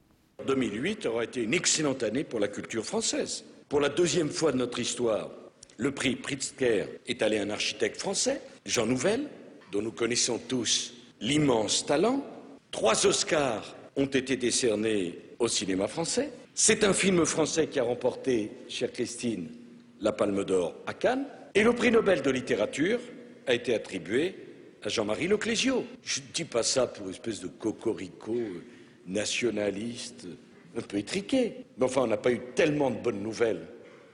2008 0.46 1.06
aura 1.06 1.24
été 1.24 1.42
une 1.42 1.54
excellente 1.54 2.02
année 2.02 2.24
pour 2.24 2.40
la 2.40 2.48
culture 2.48 2.84
française. 2.84 3.44
Pour 3.68 3.80
la 3.80 3.88
deuxième 3.88 4.30
fois 4.30 4.52
de 4.52 4.58
notre 4.58 4.78
histoire, 4.78 5.30
le 5.76 5.90
prix 5.90 6.16
Pritzker 6.16 6.86
est 7.06 7.22
allé 7.22 7.38
à 7.38 7.42
un 7.42 7.50
architecte 7.50 7.98
français, 7.98 8.40
Jean 8.66 8.86
Nouvel, 8.86 9.28
dont 9.72 9.82
nous 9.82 9.92
connaissons 9.92 10.38
tous 10.38 10.94
l'immense 11.20 11.86
talent. 11.86 12.24
Trois 12.70 13.06
Oscars 13.06 13.74
ont 13.96 14.06
été 14.06 14.36
décernés 14.36 15.18
au 15.38 15.48
cinéma 15.48 15.88
français. 15.88 16.30
C'est 16.54 16.84
un 16.84 16.92
film 16.92 17.24
français 17.24 17.66
qui 17.66 17.80
a 17.80 17.84
remporté, 17.84 18.50
chère 18.68 18.92
Christine, 18.92 19.48
la 20.00 20.12
Palme 20.12 20.44
d'Or 20.44 20.76
à 20.86 20.94
Cannes. 20.94 21.26
Et 21.54 21.62
le 21.62 21.72
prix 21.72 21.90
Nobel 21.90 22.22
de 22.22 22.30
littérature 22.30 23.00
a 23.46 23.54
été 23.54 23.74
attribué 23.74 24.34
à 24.82 24.88
Jean-Marie 24.88 25.28
Leclésio. 25.28 25.84
Je 26.02 26.20
ne 26.20 26.26
dis 26.32 26.44
pas 26.44 26.62
ça 26.62 26.86
pour 26.86 27.06
une 27.06 27.14
espèce 27.14 27.40
de 27.40 27.48
cocorico 27.48 28.36
nationaliste 29.06 30.26
un 30.76 30.82
peu 30.82 30.98
étriqué. 30.98 31.64
Mais 31.78 31.84
enfin, 31.84 32.02
on 32.02 32.06
n'a 32.06 32.16
pas 32.16 32.32
eu 32.32 32.40
tellement 32.54 32.90
de 32.90 32.96
bonnes 32.96 33.22
nouvelles 33.22 33.66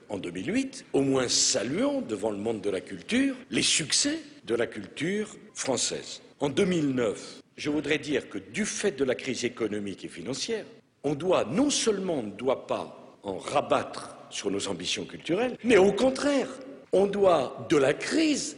en 0.09 0.19
2008. 0.19 0.87
Au 0.93 1.03
moins 1.03 1.29
saluons 1.29 2.01
devant 2.01 2.31
le 2.31 2.37
monde 2.39 2.61
de 2.61 2.71
la 2.71 2.81
culture 2.81 3.35
les 3.51 3.63
succès 3.63 4.19
de 4.45 4.55
la 4.55 4.67
culture 4.67 5.29
française. 5.55 6.21
En 6.41 6.49
2009, 6.49 7.41
je 7.57 7.71
voudrais 7.71 7.99
dire 7.99 8.29
que 8.29 8.39
du 8.39 8.65
fait 8.65 8.93
de 8.99 9.05
la 9.05 9.15
crise 9.15 9.45
économique 9.45 10.05
et 10.05 10.09
financière, 10.09 10.65
on 11.05 11.15
doit 11.15 11.45
non 11.45 11.71
seulement 11.71 12.23
ne 12.23 12.31
doit 12.31 12.67
pas 12.67 13.19
en 13.23 13.39
rabattre 13.39 14.17
sur 14.31 14.51
nos 14.51 14.69
ambitions 14.69 15.05
culturelles, 15.05 15.57
mais 15.65 15.77
au 15.77 15.93
contraire, 15.93 16.49
on 16.93 17.07
doit 17.07 17.67
de 17.69 17.77
la 17.77 17.95
crise 17.95 18.57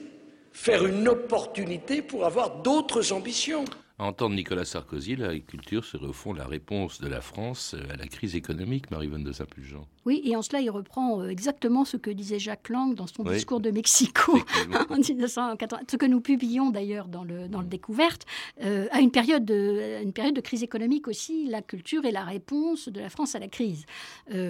faire 0.53 0.87
une 0.87 1.09
opportunité 1.09 2.03
pour 2.03 2.25
avoir 2.25 2.63
d'autres 2.63 3.13
ambitions 3.13 3.65
entendre 4.05 4.35
Nicolas 4.35 4.65
Sarkozy, 4.65 5.17
l'agriculture 5.17 5.85
serait 5.85 6.07
au 6.07 6.13
fond 6.13 6.33
la 6.33 6.47
réponse 6.47 7.01
de 7.01 7.09
la 7.09 7.21
France 7.21 7.75
à 7.91 7.97
la 7.97 8.07
crise 8.07 8.35
économique, 8.35 8.91
Marie-Vonne 8.91 9.25
de 9.25 9.33
Saint-Pulgent. 9.33 9.87
Oui, 10.05 10.21
et 10.25 10.37
en 10.37 10.43
cela, 10.43 10.61
il 10.61 10.71
reprend 10.71 11.21
euh, 11.21 11.29
exactement 11.29 11.85
ce 11.85 11.97
que 11.97 12.11
disait 12.11 12.39
Jacques 12.39 12.69
Lang 12.69 12.95
dans 12.95 13.07
son 13.07 13.23
discours 13.25 13.61
de 13.61 13.71
Mexico 13.71 14.39
en 14.91 14.97
1980, 14.97 15.81
ce 15.91 15.97
que 15.97 16.07
nous 16.07 16.21
publions 16.21 16.71
d'ailleurs 16.71 17.09
dans 17.09 17.25
le, 17.25 17.49
dans 17.49 17.61
le 17.61 17.67
Découverte. 17.67 18.27
Euh, 18.63 18.87
à 18.91 19.01
une 19.01 19.11
période, 19.11 19.45
de, 19.45 20.03
une 20.03 20.13
période 20.13 20.35
de 20.35 20.41
crise 20.41 20.63
économique 20.63 21.09
aussi, 21.09 21.47
la 21.47 21.63
culture 21.63 22.05
est 22.05 22.13
la 22.13 22.25
réponse 22.25 22.89
de 22.89 23.01
la 23.01 23.09
France 23.09 23.35
à 23.35 23.39
la 23.39 23.49
crise. 23.49 23.85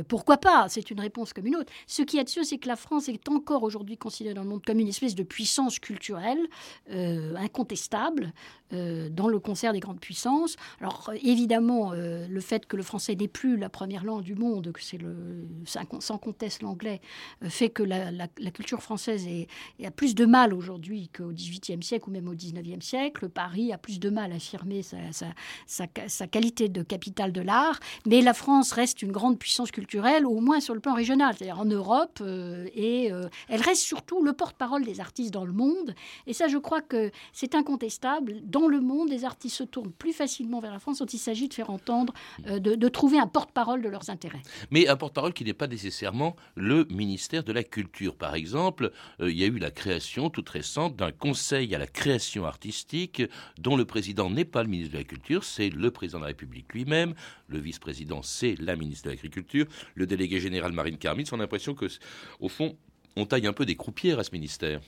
pourquoi 0.09 0.39
pas? 0.39 0.67
C'est 0.69 0.91
une 0.91 1.01
réponse 1.01 1.33
comme 1.33 1.47
une 1.47 1.57
autre. 1.57 1.73
Ce 1.87 2.03
qui 2.03 2.19
est 2.19 2.29
sûr, 2.29 2.45
c'est 2.45 2.59
que 2.59 2.69
la 2.69 2.77
France 2.77 3.09
est 3.09 3.29
encore 3.29 3.63
aujourd'hui 3.63 3.97
considérée 3.97 4.35
dans 4.35 4.43
le 4.43 4.49
monde 4.49 4.65
comme 4.65 4.79
une 4.79 4.89
espèce 4.89 5.15
de 5.15 5.23
puissance 5.23 5.79
culturelle 5.79 6.41
incontestable 6.89 8.33
dans 8.71 9.29
le 9.29 9.39
concert 9.39 9.73
des 9.73 9.81
grandes 9.81 10.01
puissances. 10.01 10.57
Alors 10.81 11.13
évidemment, 11.23 11.93
euh, 11.93 12.27
le 12.29 12.41
fait 12.41 12.67
que 12.67 12.77
le 12.77 12.83
français 12.83 13.15
n'est 13.15 13.29
plus 13.29 13.57
la 13.57 13.69
première 13.69 14.05
langue 14.05 14.23
du 14.23 14.35
monde, 14.35 14.73
que 14.73 14.83
c'est 14.83 14.99
le 14.99 15.42
sans 16.01 16.19
conteste 16.19 16.63
l'anglais, 16.63 17.01
euh, 17.43 17.49
fait 17.49 17.71
que 17.71 17.83
la, 17.83 18.29
culture 18.53 18.83
française 18.83 19.27
est, 19.27 19.49
a 19.85 19.91
plus 19.91 20.15
de 20.15 20.27
mal 20.27 20.55
aujourd'hui 20.55 21.09
qu'au 21.09 21.33
XVIIIe 21.33 21.83
siècle 21.83 22.09
ou 22.09 22.13
même 22.13 22.29
au 22.29 22.35
XIXe 22.35 22.85
siècle. 22.85 23.29
Paris 23.29 23.73
a 23.73 23.79
plus 23.79 24.01
de 24.01 24.11
mal 24.11 24.33
à 24.33 24.37
affirmer 24.37 24.83
sa, 24.83 26.27
qualité 26.27 26.69
de 26.69 26.83
capitale 26.83 27.33
de 27.33 27.41
l'art, 27.41 27.79
mais 28.07 28.21
la 28.21 28.35
France 28.35 28.73
reste 28.73 29.03
une 29.03 29.13
grande 29.13 29.39
puissance 29.39 29.71
culturelle, 29.71 30.27
au 30.27 30.41
moins 30.41 30.61
sur 30.61 30.75
le 30.75 30.81
plan 30.81 30.95
régional, 30.95 31.35
c'est-à-dire 31.37 31.61
en 31.61 31.65
Europe, 31.65 32.19
euh, 32.21 32.67
et 32.75 33.11
elle 33.49 33.61
reste 33.61 33.83
surtout 33.83 34.23
le 34.23 34.33
porte-parole 34.33 34.85
des 34.85 35.01
artistes 35.01 35.33
dans 35.33 35.45
le 35.45 35.53
monde. 35.53 35.95
Et 36.27 36.33
ça, 36.33 36.49
je 36.49 36.59
crois 36.59 36.81
que 36.81 37.11
c'est 37.33 37.55
incontestable. 37.55 38.41
Dans 38.45 38.69
le 38.69 38.81
monde, 38.81 39.09
les 39.09 39.25
artistes 39.25 39.57
se 39.57 39.65
tournent 39.65 39.93
plus 39.93 40.13
facilement 40.13 40.61
vers 40.61 40.73
la 40.73 40.79
France 40.79 40.99
quand 41.01 41.15
il 41.15 41.19
s'agit 41.19 41.49
de 41.49 41.55
faire 41.55 41.71
entendre, 41.71 42.13
euh, 42.47 42.59
de, 42.59 42.89
trouver 42.89 43.19
un 43.19 43.27
porte-parole 43.27 43.83
de 43.83 43.89
leurs 43.89 44.11
intérêts. 44.11 44.43
Mais 44.71 44.87
un 44.87 44.97
porte-parole 44.97 45.32
qui 45.33 45.45
n'est 45.45 45.53
pas 45.55 45.67
nécessairement 45.67 46.37
le 46.55 46.85
ministère 46.91 47.45
de 47.45 47.53
la 47.53 47.65
Culture. 47.65 48.17
Par 48.17 48.35
exemple, 48.35 48.93
euh, 49.21 49.31
il 49.31 49.39
y 49.39 49.45
a 49.45 49.47
eu 49.47 49.59
la 49.59 49.71
création 49.71 50.31
toute 50.31 50.49
récente 50.49 50.97
d'un 50.97 51.13
conseil 51.13 51.75
à 51.75 51.79
la 51.79 51.87
création 51.87 52.45
artistique 52.45 53.23
dont 53.59 53.77
le 53.77 53.85
président 53.85 54.31
n'est 54.31 54.45
pas 54.45 54.63
le 54.63 54.69
ministre 54.69 54.93
de 54.93 54.99
la 54.99 55.05
Culture, 55.05 55.45
c'est 55.45 55.71
le 55.71 55.91
président 55.91 56.19
de 56.19 56.25
la 56.25 56.29
République 56.29 56.73
lui-même. 56.73 57.15
Le 57.49 57.59
vice-président, 57.59 58.23
c'est 58.23 58.55
la 58.61 58.77
ministre 58.77 59.05
de 59.05 59.11
l'Agriculture. 59.11 59.67
Le 59.95 60.07
délégué 60.07 60.41
général 60.41 60.73
Marine 60.73 60.99
Carmitz, 60.99 61.33
on 61.33 61.37
a 61.37 61.43
l'impression 61.43 61.75
que, 61.75 61.87
au 62.41 62.49
fond, 62.49 62.77
on 63.17 63.27
taille 63.27 63.47
un 63.47 63.53
peu 63.53 63.67
des 63.67 63.77
croupières 63.77 64.19
à 64.19 64.25
ce 64.25 64.33
ministère. 64.33 64.81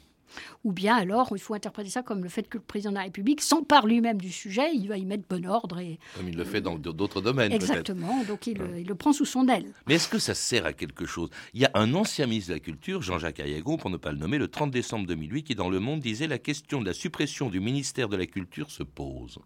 Ou 0.65 0.73
bien 0.73 0.97
alors, 0.97 1.29
il 1.33 1.41
faut 1.41 1.55
interpréter 1.55 1.91
ça 1.91 2.03
comme 2.03 2.23
le 2.23 2.29
fait 2.29 2.49
que 2.49 2.59
le 2.59 2.65
président 2.65 2.91
de 2.91 2.97
la 2.97 3.03
République 3.03 3.41
s'empare 3.41 3.87
lui-même 3.87 4.21
du 4.21 4.31
sujet, 4.33 4.75
il 4.75 4.89
va 4.89 4.97
y 4.97 5.05
mettre 5.05 5.25
bon 5.29 5.47
ordre. 5.47 5.79
Et, 5.79 5.99
comme 6.17 6.29
il 6.29 6.37
le 6.37 6.45
fait 6.45 6.61
dans 6.61 6.77
d'autres 6.79 7.21
domaines. 7.21 7.53
Exactement, 7.53 8.25
donc 8.25 8.47
il, 8.47 8.59
le 8.59 8.95
prend 8.95 9.13
sous 9.13 9.25
son 9.25 9.49
aile. 9.49 9.67
Mais 9.87 9.95
est-ce 9.95 10.09
que 10.09 10.19
ça 10.19 10.35
sert 10.35 10.67
à 10.67 10.73
quelque 10.73 11.07
chose? 11.07 11.31
Il 11.53 11.61
y 11.61 11.65
a 11.65 11.71
un 11.75 11.95
ancien 11.95 12.27
ministre 12.27 12.51
de 12.51 12.55
la 12.55 12.61
Culture, 12.61 13.03
Jean-Jacques 13.03 13.41
Ayagon, 13.41 13.77
pour 13.77 13.91
ne 13.91 13.97
pas 13.97 14.13
le 14.13 14.19
nommer, 14.19 14.39
le 14.39 14.49
30 14.49 14.71
décembre 14.71 15.07
2008, 15.07 15.45
qui 15.45 15.55
dans 15.55 15.69
Le 15.69 15.81
Monde 15.81 16.01
disait 16.01 16.27
la 16.27 16.39
question 16.39 16.81
de 16.81 16.87
la 16.87 16.95
suppression 16.95 17.49
du 17.51 17.61
ministère 17.61 18.09
de 18.09 18.17
la 18.17 18.27
Culture 18.27 18.71
se 18.71 18.83
pose. 18.83 19.39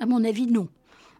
À 0.00 0.06
mon 0.06 0.24
avis, 0.24 0.46
non. 0.46 0.68